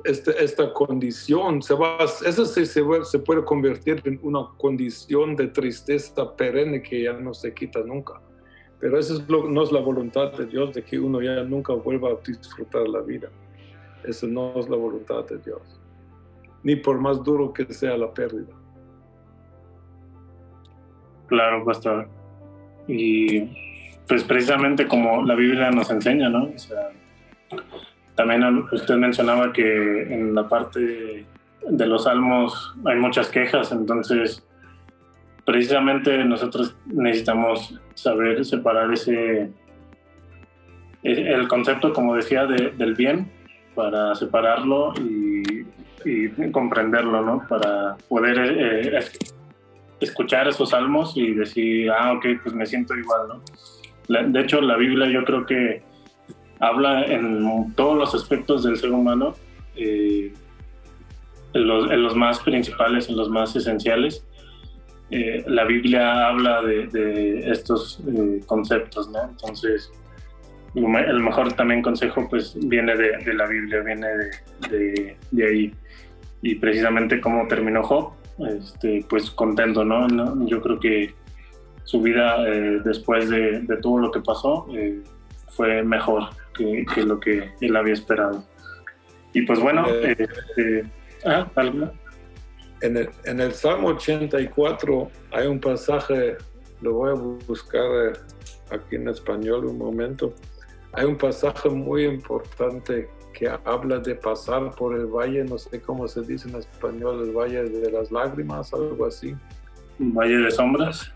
este, 0.05 0.43
esta 0.43 0.73
condición, 0.73 1.61
se 1.61 1.73
va, 1.73 1.97
eso 2.03 2.45
se, 2.45 2.65
se, 2.65 2.83
se 3.03 3.19
puede 3.19 3.43
convertir 3.43 4.01
en 4.05 4.19
una 4.23 4.47
condición 4.57 5.35
de 5.35 5.47
tristeza 5.47 6.35
perenne 6.35 6.81
que 6.81 7.03
ya 7.03 7.13
no 7.13 7.33
se 7.33 7.53
quita 7.53 7.79
nunca. 7.81 8.21
Pero 8.79 8.97
eso 8.97 9.15
es 9.15 9.29
no 9.29 9.61
es 9.61 9.71
la 9.71 9.81
voluntad 9.81 10.31
de 10.33 10.45
Dios 10.45 10.73
de 10.73 10.83
que 10.83 10.97
uno 10.97 11.21
ya 11.21 11.43
nunca 11.43 11.73
vuelva 11.73 12.11
a 12.11 12.15
disfrutar 12.25 12.87
la 12.87 13.01
vida. 13.01 13.29
Eso 14.03 14.27
no 14.27 14.57
es 14.57 14.69
la 14.69 14.77
voluntad 14.77 15.25
de 15.25 15.37
Dios. 15.39 15.61
Ni 16.63 16.77
por 16.77 16.99
más 16.99 17.23
duro 17.23 17.51
que 17.51 17.65
sea 17.73 17.97
la 17.97 18.13
pérdida. 18.13 18.53
Claro, 21.27 21.65
pastor. 21.65 22.07
Y 22.87 23.41
pues 24.07 24.23
precisamente 24.23 24.87
como 24.87 25.23
la 25.23 25.35
Biblia 25.35 25.69
nos 25.71 25.91
enseña, 25.91 26.29
¿no? 26.29 26.45
O 26.45 26.57
sea, 26.57 26.89
también 28.19 28.65
usted 28.69 28.97
mencionaba 28.97 29.53
que 29.53 30.13
en 30.13 30.35
la 30.35 30.45
parte 30.45 31.25
de 31.69 31.87
los 31.87 32.03
salmos 32.03 32.75
hay 32.83 32.97
muchas 32.97 33.29
quejas, 33.29 33.71
entonces 33.71 34.45
precisamente 35.45 36.25
nosotros 36.25 36.75
necesitamos 36.85 37.79
saber 37.93 38.43
separar 38.43 38.91
ese 38.91 39.49
el 41.01 41.47
concepto, 41.47 41.93
como 41.93 42.13
decía, 42.13 42.45
del 42.45 42.93
bien 42.93 43.31
para 43.73 44.13
separarlo 44.15 44.93
y, 44.95 45.63
comprenderlo, 46.51 47.21
¿no? 47.21 47.47
Para 47.47 47.95
poder 48.09 48.37
eh, 48.37 48.99
escuchar 50.01 50.49
esos 50.49 50.71
salmos 50.71 51.15
y 51.15 51.35
decir, 51.35 51.89
ah, 51.89 52.11
ok, 52.11 52.25
pues 52.43 52.53
me 52.53 52.65
siento 52.65 52.97
igual, 52.97 53.29
¿no? 53.29 53.41
de 54.09 54.41
hecho, 54.41 54.59
la 54.59 54.75
Biblia 54.75 55.07
yo 55.07 55.23
creo 55.23 55.45
que 55.45 55.83
habla 56.59 57.05
en 57.05 57.73
todos 57.75 57.97
los 57.97 58.13
aspectos 58.13 58.63
del 58.63 58.77
ser 58.77 58.91
humano, 58.91 59.35
eh, 59.75 60.33
en, 61.53 61.67
los, 62.03 62.15
más 62.15 62.39
principales, 62.39 63.09
en 63.09 63.17
los 63.17 63.29
más 63.29 63.55
esenciales. 63.55 64.25
Eh, 65.09 65.43
la 65.47 65.63
Biblia 65.63 66.27
habla 66.27 66.61
de, 66.61 67.49
estos 67.49 67.99
eh, 68.07 68.41
conceptos, 68.45 69.09
¿no? 69.09 69.23
Entonces, 69.23 69.91
el 70.75 71.19
mejor 71.19 71.53
también 71.53 71.81
consejo 71.81 72.27
pues 72.29 72.55
viene 72.67 72.95
de, 72.95 73.33
la 73.33 73.47
Biblia, 73.47 73.81
viene 73.81 74.07
de, 74.69 75.45
ahí. 75.45 75.73
Y 76.41 76.55
precisamente 76.55 77.19
como 77.19 77.47
terminó 77.47 77.83
Job, 77.83 78.11
este, 78.47 79.03
pues 79.09 79.31
contento, 79.31 79.83
¿no? 79.83 80.45
Yo 80.45 80.61
creo 80.61 80.79
que 80.79 81.15
su 81.85 82.01
vida 82.01 82.43
después 82.83 83.29
de, 83.29 83.65
todo 83.81 83.97
lo 83.97 84.11
que 84.11 84.19
pasó 84.19 84.67
fue 85.47 85.81
mejor 85.83 86.29
que, 86.93 87.03
lo 87.03 87.19
que 87.19 87.51
él 87.61 87.75
había 87.75 87.93
esperado. 87.93 88.43
Y 89.33 89.43
pues 89.43 89.59
bueno, 89.59 89.85
eh, 89.87 90.15
este, 90.17 90.85
¿ah, 91.25 91.47
En 92.81 92.97
el, 92.97 93.09
en 93.25 93.39
el 93.39 93.53
Salmo 93.53 93.89
84 93.89 95.11
hay 95.31 95.47
un 95.47 95.59
pasaje, 95.59 96.37
lo 96.81 96.93
voy 96.93 97.11
a 97.11 97.13
buscar 97.13 97.83
eh, 97.83 98.13
aquí 98.71 98.95
en 98.95 99.07
español 99.07 99.65
un 99.65 99.77
momento. 99.77 100.33
Hay 100.93 101.05
un 101.05 101.17
pasaje 101.17 101.69
muy 101.69 102.05
importante 102.05 103.09
que 103.33 103.49
habla 103.63 103.99
de 103.99 104.15
pasar 104.15 104.71
por 104.71 104.95
el 104.95 105.05
valle, 105.05 105.43
no 105.43 105.57
sé 105.57 105.79
cómo 105.81 106.07
se 106.07 106.21
dice 106.21 106.49
en 106.49 106.55
español, 106.55 107.23
el 107.23 107.31
valle 107.31 107.63
de 107.63 107.91
las 107.91 108.11
lágrimas, 108.11 108.73
algo 108.73 109.05
así. 109.05 109.35
Valle 109.99 110.37
de 110.37 110.51
sombras. 110.51 111.11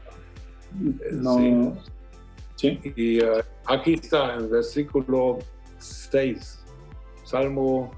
Eh, 0.80 1.10
no. 1.12 1.38
Sí. 1.38 1.92
Y 2.62 3.20
Aquí 3.66 3.94
está 3.94 4.36
en 4.36 4.50
versículo 4.50 5.40
6, 5.78 6.66
Salmo 7.24 7.92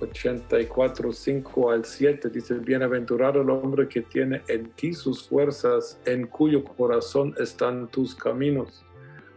84, 0.00 1.12
5 1.12 1.70
al 1.70 1.84
7, 1.84 2.28
dice, 2.28 2.54
bienaventurado 2.54 3.40
el 3.40 3.48
hombre 3.50 3.88
que 3.88 4.02
tiene 4.02 4.42
en 4.48 4.70
ti 4.72 4.92
sus 4.92 5.28
fuerzas, 5.28 5.98
en 6.04 6.26
cuyo 6.26 6.62
corazón 6.64 7.34
están 7.38 7.88
tus 7.88 8.14
caminos. 8.14 8.84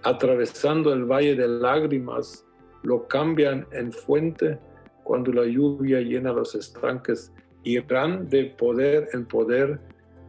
Atravesando 0.03 0.91
el 0.91 1.05
valle 1.05 1.35
de 1.35 1.47
lágrimas, 1.47 2.45
lo 2.81 3.07
cambian 3.07 3.65
en 3.71 3.93
fuente 3.93 4.59
cuando 5.03 5.31
la 5.31 5.45
lluvia 5.45 6.01
llena 6.01 6.33
los 6.33 6.53
estanques. 6.55 7.31
Irán 7.63 8.27
de 8.27 8.45
poder 8.57 9.07
en 9.13 9.25
poder, 9.25 9.79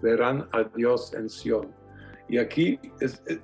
verán 0.01 0.49
a 0.53 0.63
Dios 0.63 1.13
en 1.15 1.29
Sión. 1.29 1.84
Y 2.29 2.39
aquí 2.39 2.79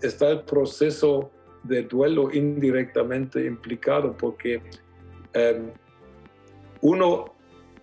está 0.03 0.31
el 0.31 0.43
proceso 0.43 1.31
de 1.63 1.83
duelo 1.83 2.31
indirectamente 2.33 3.45
implicado 3.45 4.17
porque 4.17 4.63
em, 5.35 5.71
uno 6.81 7.35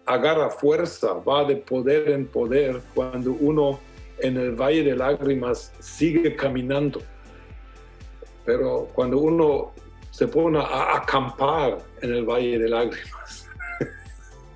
agarra 0.06 0.50
fuerza, 0.50 1.14
va 1.14 1.44
de 1.44 1.58
poder 1.58 2.10
en 2.10 2.26
poder 2.26 2.82
cuando 2.96 3.34
uno 3.34 3.80
en 4.20 4.38
el 4.38 4.56
valle 4.56 4.84
de 4.84 4.96
lágrimas 4.96 5.74
sigue 5.80 6.36
caminando. 6.36 7.02
Pero 8.46 8.90
cuando 8.94 9.20
uno 9.20 9.74
se 10.12 10.28
pone 10.28 10.60
a 10.60 10.98
acampar 10.98 11.80
en 12.02 12.14
el 12.14 12.26
valle 12.26 12.58
de 12.58 12.70
lágrimas, 12.70 13.48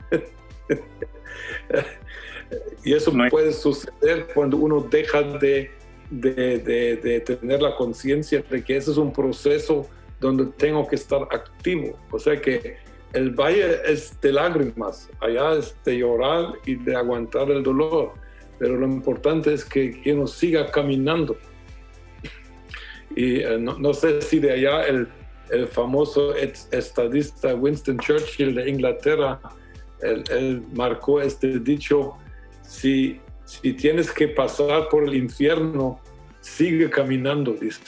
y 2.84 2.94
eso 2.94 3.14
puede 3.30 3.54
suceder 3.54 4.28
cuando 4.34 4.58
uno 4.58 4.82
deja 4.82 5.22
de 5.22 5.72
de, 6.12 7.24
tener 7.26 7.62
la 7.62 7.76
conciencia 7.76 8.44
de 8.50 8.64
que 8.64 8.78
ese 8.78 8.92
es 8.92 8.98
un 8.98 9.12
proceso 9.12 9.88
donde 10.20 10.46
tengo 10.58 10.88
que 10.88 10.96
estar 10.96 11.24
activo. 11.32 11.98
O 12.12 12.20
sea 12.20 12.40
que 12.40 12.78
el 13.14 13.32
valle 13.32 13.80
es 13.86 14.20
de 14.22 14.34
lágrimas, 14.34 15.10
allá 15.20 15.54
es 15.54 15.76
de 15.84 15.98
llorar 15.98 16.54
y 16.66 16.76
de 16.76 16.96
aguantar 16.96 17.50
el 17.50 17.64
dolor, 17.64 18.14
pero 18.60 18.78
lo 18.78 18.86
importante 18.86 19.54
es 19.54 19.66
que, 19.66 20.02
uno 20.06 20.28
siga 20.28 20.70
caminando. 20.70 21.36
Y 23.16 23.42
eh, 23.42 23.58
no, 23.58 23.94
sé 23.94 24.22
si 24.22 24.40
de 24.40 24.52
allá 24.52 24.84
el, 24.84 25.08
el 25.50 25.68
famoso 25.68 26.34
estadista 26.36 27.56
Winston 27.56 27.98
Churchill 28.00 28.56
de 28.56 28.70
Inglaterra, 28.70 29.40
él 30.02 30.64
marcó 30.74 31.22
este 31.22 31.60
dicho, 31.60 32.18
si 32.64 33.20
si 33.62 33.74
tienes 33.74 34.12
que 34.12 34.28
pasar 34.28 34.90
por 34.90 35.04
el 35.04 35.16
infierno, 35.16 36.00
sigue 36.40 36.90
caminando, 36.90 37.54
dice. 37.54 37.82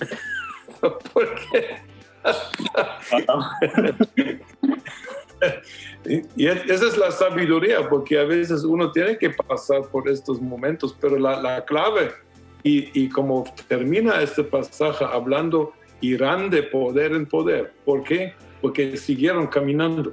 Porque... 1.12 1.88
y 6.36 6.46
esa 6.46 6.86
es 6.86 6.98
la 6.98 7.10
sabiduría, 7.10 7.88
porque 7.88 8.18
a 8.18 8.24
veces 8.24 8.64
uno 8.64 8.92
tiene 8.92 9.16
que 9.16 9.30
pasar 9.30 9.82
por 9.90 10.08
estos 10.08 10.40
momentos, 10.40 10.96
pero 11.00 11.18
la, 11.18 11.64
clave, 11.64 12.12
y, 12.62 12.90
y, 13.00 13.08
como 13.08 13.44
termina 13.66 14.20
este 14.20 14.44
pasaje 14.44 15.04
hablando, 15.04 15.72
irán 16.00 16.50
de 16.50 16.64
poder 16.64 17.12
en 17.12 17.24
poder. 17.24 17.72
¿Por 17.84 18.02
qué? 18.02 18.34
porque 18.60 18.96
siguieron 18.96 19.46
caminando 19.46 20.12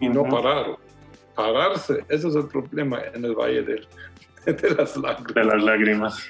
y 0.00 0.08
no 0.08 0.24
pararon. 0.24 0.76
Pararse, 1.34 2.04
ese 2.08 2.28
es 2.28 2.34
el 2.36 2.46
problema 2.48 3.00
en 3.12 3.24
el 3.24 3.34
Valle 3.34 3.62
de, 3.62 3.82
de 4.52 4.70
las 4.74 4.96
Lágrimas. 4.96 5.34
De 5.34 5.44
las 5.44 5.62
lágrimas. 5.62 6.28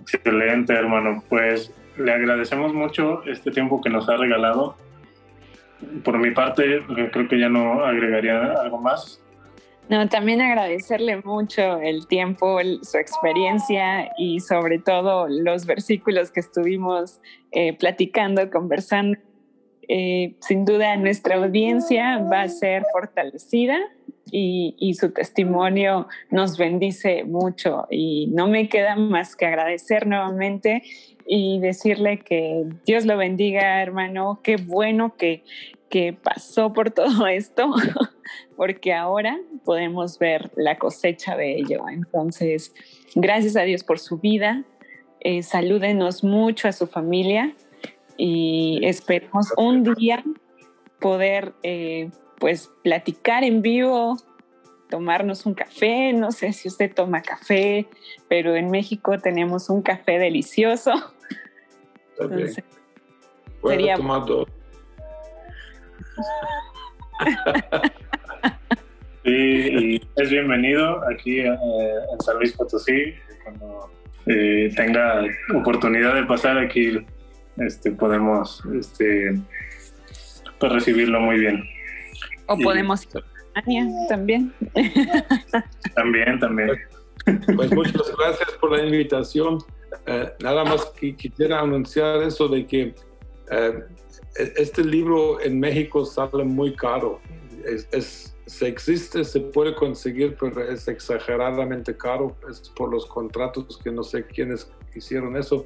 Excelente, 0.00 0.72
hermano. 0.72 1.22
Pues 1.28 1.72
le 1.96 2.12
agradecemos 2.12 2.74
mucho 2.74 3.22
este 3.24 3.50
tiempo 3.50 3.80
que 3.80 3.90
nos 3.90 4.08
ha 4.08 4.16
regalado. 4.16 4.76
Por 6.02 6.18
mi 6.18 6.30
parte, 6.30 6.82
creo 7.12 7.28
que 7.28 7.38
ya 7.38 7.48
no 7.48 7.84
agregaría 7.84 8.52
algo 8.52 8.78
más. 8.78 9.20
No, 9.88 10.08
también 10.08 10.40
agradecerle 10.40 11.20
mucho 11.22 11.78
el 11.80 12.06
tiempo, 12.06 12.58
su 12.82 12.96
experiencia 12.96 14.10
y 14.16 14.40
sobre 14.40 14.78
todo 14.78 15.28
los 15.28 15.66
versículos 15.66 16.30
que 16.30 16.40
estuvimos 16.40 17.20
eh, 17.52 17.76
platicando, 17.76 18.48
conversando. 18.50 19.18
Eh, 19.88 20.34
sin 20.40 20.64
duda 20.64 20.96
nuestra 20.96 21.36
audiencia 21.36 22.18
va 22.18 22.42
a 22.42 22.48
ser 22.48 22.84
fortalecida 22.92 23.78
y, 24.30 24.94
su 24.98 25.12
testimonio 25.12 26.08
nos 26.30 26.58
bendice 26.58 27.24
mucho 27.24 27.86
y 27.90 28.26
no 28.28 28.48
me 28.48 28.68
queda 28.68 28.96
más 28.96 29.36
que 29.36 29.46
agradecer 29.46 30.06
nuevamente 30.06 30.82
y 31.26 31.60
decirle 31.60 32.18
que 32.18 32.64
Dios 32.84 33.06
lo 33.06 33.16
bendiga 33.16 33.80
hermano, 33.80 34.40
qué 34.42 34.56
bueno 34.56 35.14
que, 35.16 35.44
que 35.88 36.12
pasó 36.12 36.72
por 36.72 36.90
todo 36.90 37.26
esto, 37.28 37.72
porque 38.56 38.92
ahora 38.92 39.38
podemos 39.64 40.18
ver 40.18 40.50
la 40.56 40.78
cosecha 40.78 41.36
de 41.36 41.56
ello. 41.56 41.88
Entonces, 41.88 42.74
gracias 43.14 43.56
a 43.56 43.62
Dios 43.62 43.84
por 43.84 43.98
su 44.00 44.18
vida. 44.18 44.64
Eh, 45.20 45.42
salúdenos 45.42 46.24
mucho 46.24 46.68
a 46.68 46.72
su 46.72 46.86
familia 46.86 47.54
y 48.16 48.80
esperemos 48.82 49.52
un 49.56 49.82
día 49.94 50.22
poder 51.00 51.52
eh, 51.62 52.10
pues 52.38 52.70
platicar 52.82 53.44
en 53.44 53.62
vivo, 53.62 54.16
tomarnos 54.88 55.46
un 55.46 55.54
café. 55.54 56.12
No 56.12 56.32
sé 56.32 56.52
si 56.52 56.68
usted 56.68 56.92
toma 56.94 57.22
café, 57.22 57.86
pero 58.28 58.54
en 58.54 58.70
México 58.70 59.18
tenemos 59.18 59.70
un 59.70 59.82
café 59.82 60.18
delicioso. 60.18 60.92
Entonces, 62.18 62.62
sería 63.62 63.96
Sí, 69.24 69.30
y 69.30 70.02
es 70.16 70.30
bienvenido 70.30 71.00
aquí 71.10 71.40
eh, 71.40 71.46
en 71.46 72.20
San 72.20 72.36
Luis 72.36 72.52
Potosí. 72.52 73.14
Cuando 73.42 73.90
eh, 74.26 74.70
tenga 74.76 75.24
oportunidad 75.54 76.14
de 76.14 76.24
pasar 76.24 76.58
aquí, 76.58 76.98
este, 77.58 77.92
podemos 77.92 78.62
este, 78.74 79.40
pues, 80.58 80.72
recibirlo 80.72 81.20
muy 81.20 81.38
bien. 81.38 81.64
O 82.46 82.58
podemos 82.58 83.04
ir 83.04 83.22
a 83.54 83.62
también. 84.08 84.52
También, 85.94 86.40
también. 86.40 86.70
Pues 87.56 87.72
muchas 87.72 88.12
gracias 88.18 88.50
por 88.60 88.72
la 88.72 88.84
invitación. 88.84 89.58
Eh, 90.06 90.32
nada 90.40 90.64
más 90.64 90.86
que 90.86 91.14
quisiera 91.14 91.60
anunciar 91.60 92.22
eso 92.22 92.48
de 92.48 92.66
que 92.66 92.94
e-, 93.50 93.84
este 94.56 94.84
libro 94.84 95.40
en 95.40 95.58
México 95.60 96.04
sale 96.04 96.44
muy 96.44 96.74
caro. 96.74 97.20
Es, 97.64 98.36
se 98.46 98.68
existe, 98.68 99.24
se 99.24 99.40
puede 99.40 99.74
conseguir, 99.74 100.36
pero 100.38 100.68
es 100.68 100.86
exageradamente 100.88 101.96
caro. 101.96 102.36
Es 102.50 102.68
por 102.76 102.90
los 102.90 103.06
contratos 103.06 103.78
que 103.82 103.90
no 103.90 104.02
sé 104.02 104.26
quiénes 104.26 104.70
hicieron 104.94 105.36
eso. 105.36 105.64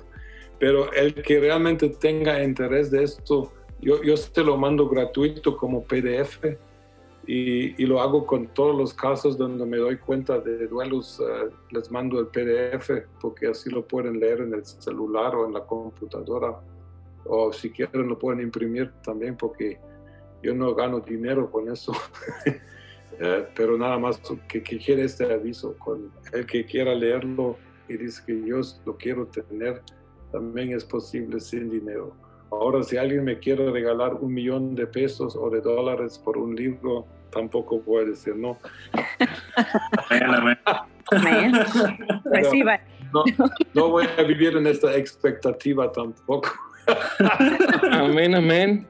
Pero 0.59 0.93
el 0.93 1.15
que 1.15 1.41
realmente 1.41 1.89
tenga 1.89 2.43
interés 2.43 2.91
de 2.91 3.05
esto, 3.05 3.53
yo, 3.81 4.03
yo 4.03 4.15
te 4.17 4.43
lo 4.43 4.57
mando 4.57 4.89
gratuito 4.89 5.57
como 5.57 5.85
PDF 5.85 6.45
y, 7.27 7.81
y, 7.81 7.87
lo 7.87 8.01
hago 8.01 8.27
con 8.27 8.49
todos 8.49 8.75
los 8.77 8.95
casos 8.95 9.37
donde 9.37 9.67
me 9.67 9.77
doy 9.77 9.99
cuenta 9.99 10.41
de 10.41 10.67
duelos. 10.67 11.21
Eh, 11.21 11.51
les 11.71 11.91
mando 11.91 12.19
el 12.19 12.27
PDF 12.29 12.91
porque 13.21 13.49
así 13.49 13.71
lo 13.71 13.87
pueden 13.87 14.19
leer 14.19 14.41
en 14.41 14.55
el 14.55 14.65
celular 14.65 15.35
o 15.37 15.47
en 15.47 15.53
la 15.53 15.61
computadora 15.61 16.59
o 17.29 17.53
si 17.53 17.71
quieren 17.71 18.09
lo 18.09 18.19
pueden 18.19 18.41
imprimir 18.41 18.91
también 19.03 19.37
porque 19.37 19.79
yo 20.43 20.55
no 20.55 20.75
gano 20.75 21.01
dinero 21.01 21.51
con 21.51 21.71
eso. 21.71 21.93
Eh, 23.21 23.49
pero 23.57 23.77
nada 23.77 23.99
más 23.99 24.21
que, 24.47 24.63
que, 24.63 24.79
quiere 24.79 25.03
este 25.03 25.25
aviso, 25.33 25.77
con 25.79 26.13
el 26.33 26.47
que 26.47 26.65
quiera 26.65 26.95
leerlo 26.95 27.57
y 27.89 27.97
dice 27.97 28.23
que 28.25 28.47
yo 28.47 28.61
lo 28.87 28.97
quiero 28.97 29.27
tener, 29.27 29.83
también 30.33 30.73
es 30.73 30.85
posible 30.85 31.41
sin 31.41 31.71
dinero. 31.71 32.15
Ahora, 32.51 32.83
si 32.83 32.97
alguien 32.97 33.25
me 33.25 33.39
quiere 33.39 33.71
regalar 33.71 34.15
un 34.15 34.33
millón 34.33 34.75
de 34.75 34.87
pesos 34.87 35.37
o 35.37 35.51
de 35.51 35.61
dólares 35.61 36.19
por 36.19 36.39
un 36.39 36.57
libro, 36.57 37.07
tampoco 37.31 37.81
puede 37.83 38.11
decir 38.11 38.35
no. 38.37 38.59
no, 43.13 43.25
no 43.75 43.89
voy 43.89 44.07
a 44.17 44.23
vivir 44.23 44.57
en 44.57 44.67
esta 44.67 44.97
expectativa 44.97 45.93
tampoco. 45.93 46.51
amén, 47.91 48.35
amén. 48.35 48.87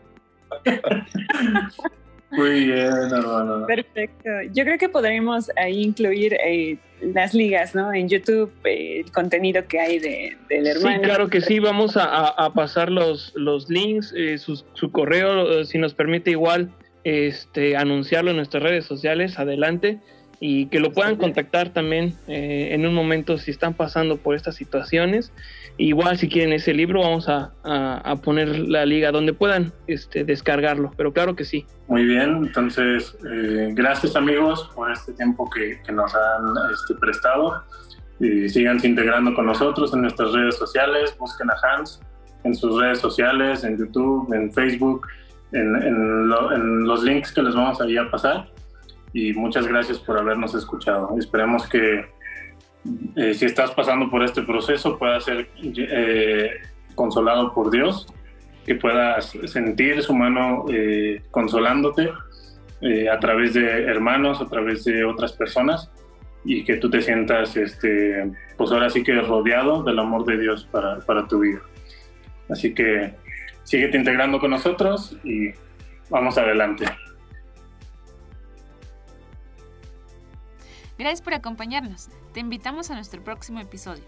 Muy 2.31 2.67
bien, 2.67 2.93
hermano. 3.11 3.67
Perfecto. 3.67 4.29
Yo 4.53 4.65
creo 4.65 4.79
que 4.79 4.89
podremos 4.89 5.51
ahí 5.57 5.83
incluir 5.83 6.35
eh, 6.35 6.77
las 7.01 7.33
ligas, 7.33 7.75
¿no? 7.75 7.93
En 7.93 8.09
YouTube, 8.09 8.53
eh, 8.65 9.01
el 9.05 9.13
contenido 9.13 9.67
que 9.67 9.81
hay 9.81 9.99
de, 9.99 10.37
del 10.49 10.67
hermano. 10.67 10.97
Sí, 10.97 11.03
claro 11.03 11.29
que 11.29 11.41
sí. 11.41 11.59
Vamos 11.59 11.97
a, 11.97 12.53
pasar 12.55 12.91
los, 12.91 13.33
los 13.35 13.71
links, 13.71 14.13
eh, 14.17 14.37
su, 14.39 14.63
su, 14.75 14.93
correo, 14.93 15.65
si 15.65 15.79
nos 15.79 15.95
permite 15.95 16.31
igual 16.31 16.71
este, 17.05 17.77
anunciarlo 17.77 18.31
en 18.31 18.37
nuestras 18.37 18.63
redes 18.63 18.85
sociales. 18.85 19.39
Adelante 19.39 19.99
y 20.41 20.67
que 20.67 20.79
lo 20.79 20.93
puedan 20.93 21.17
contactar 21.17 21.71
también 21.71 22.15
eh, 22.29 22.69
en 22.73 22.87
un 22.87 22.95
momento 22.95 23.39
si 23.39 23.51
están 23.51 23.75
pasando 23.75 24.19
por 24.19 24.37
estas 24.37 24.55
situaciones. 24.55 25.33
Igual 25.79 26.19
si 26.19 26.29
quieren 26.29 26.53
ese 26.53 26.75
libro 26.75 27.03
vamos 27.03 27.29
a, 27.29 27.53
a, 27.63 28.17
poner 28.17 28.59
la 28.59 28.85
liga 28.85 29.13
donde 29.13 29.33
puedan 29.33 29.73
este, 29.87 30.25
descargarlo, 30.25 30.93
pero 30.97 31.13
claro 31.13 31.37
que 31.37 31.45
sí. 31.45 31.67
Muy 31.87 32.05
bien, 32.05 32.37
entonces 32.47 33.17
eh, 33.31 33.71
gracias 33.73 34.17
amigos 34.17 34.71
por 34.75 34.91
este 34.91 35.13
tiempo 35.13 35.49
que, 35.51 35.81
que 35.85 35.93
nos 35.93 36.13
han 36.15 36.73
este, 36.73 36.95
prestado 36.95 37.63
y 38.19 38.49
síganse 38.49 38.89
integrando 38.89 39.35
con 39.35 39.47
nosotros 39.47 39.95
en 39.95 40.03
nuestras 40.03 40.33
redes 40.33 40.57
sociales, 40.57 41.17
busquen 41.19 41.49
a 41.51 41.55
Hans 41.63 42.01
en 42.43 42.55
sus 42.55 42.81
redes 42.81 42.99
sociales, 42.99 43.63
en 43.63 43.79
YouTube, 43.79 44.33
en 44.33 44.53
Facebook, 44.53 45.07
en, 45.53 45.77
en, 45.77 46.33
en 46.53 46.85
los 46.85 47.05
links 47.05 47.33
que 47.33 47.43
les 47.43 47.55
vamos 47.55 47.81
a 47.81 47.89
ir 47.89 48.01
a 48.01 48.11
pasar 48.11 48.49
y 49.13 49.33
muchas 49.33 49.67
gracias 49.67 49.99
por 49.99 50.19
habernos 50.19 50.55
escuchado. 50.55 51.17
Esperemos 51.19 51.69
que 51.69 52.07
eh, 53.17 53.35
si 53.35 53.45
estás 53.45 53.71
pasando 53.73 54.11
por 54.11 54.23
este 54.23 54.43
proceso 54.43 54.99
puedas 54.99 55.25
ser 55.25 55.49
eh, 55.63 56.51
consolado 56.95 57.53
por 57.53 57.71
Dios, 57.71 58.07
que 58.65 58.75
puedas 58.75 59.37
sentir 59.47 60.03
su 60.03 60.15
mano 60.15 60.65
eh, 60.71 61.23
consolándote 61.31 62.11
a 63.11 63.19
través 63.19 63.55
de 63.55 63.85
hermanos, 63.87 64.41
a 64.41 64.47
través 64.47 64.85
de 64.85 65.05
otras 65.05 65.33
personas 65.33 65.91
y 66.45 66.63
que 66.63 66.77
tú 66.77 66.89
te 66.89 67.03
sientas, 67.03 67.57
este, 67.57 68.31
pues 68.57 68.71
ahora 68.71 68.89
sí 68.89 69.03
que 69.03 69.21
rodeado 69.21 69.83
del 69.83 69.99
amor 69.99 70.25
de 70.25 70.39
Dios 70.39 70.69
para, 70.71 71.01
para 71.01 71.27
tu 71.27 71.41
vida. 71.41 71.61
Así 72.49 72.75
que 72.75 73.15
síguete 73.65 73.99
integrando 73.99 74.39
con 74.39 74.53
nosotros 74.53 75.17
y 75.25 75.51
vamos 76.09 76.39
adelante. 76.39 76.85
Gracias 80.99 81.23
por 81.23 81.33
acompañarnos. 81.33 82.09
Te 82.35 82.41
invitamos 82.41 82.91
a 82.91 82.95
nuestro 82.95 83.23
próximo 83.23 83.61
episodio. 83.61 84.03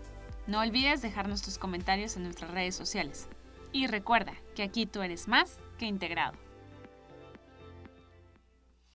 No 0.49 0.59
olvides 0.59 1.03
dejarnos 1.03 1.41
tus 1.41 1.57
comentarios 1.57 2.17
en 2.17 2.25
nuestras 2.25 2.51
redes 2.51 2.75
sociales. 2.75 3.29
Y 3.73 3.87
recuerda 3.87 4.35
que 4.57 4.65
aquí 4.65 4.87
tú 4.87 5.01
eres 5.01 5.29
más 5.29 5.59
que 5.79 5.87
integrado. 5.87 6.50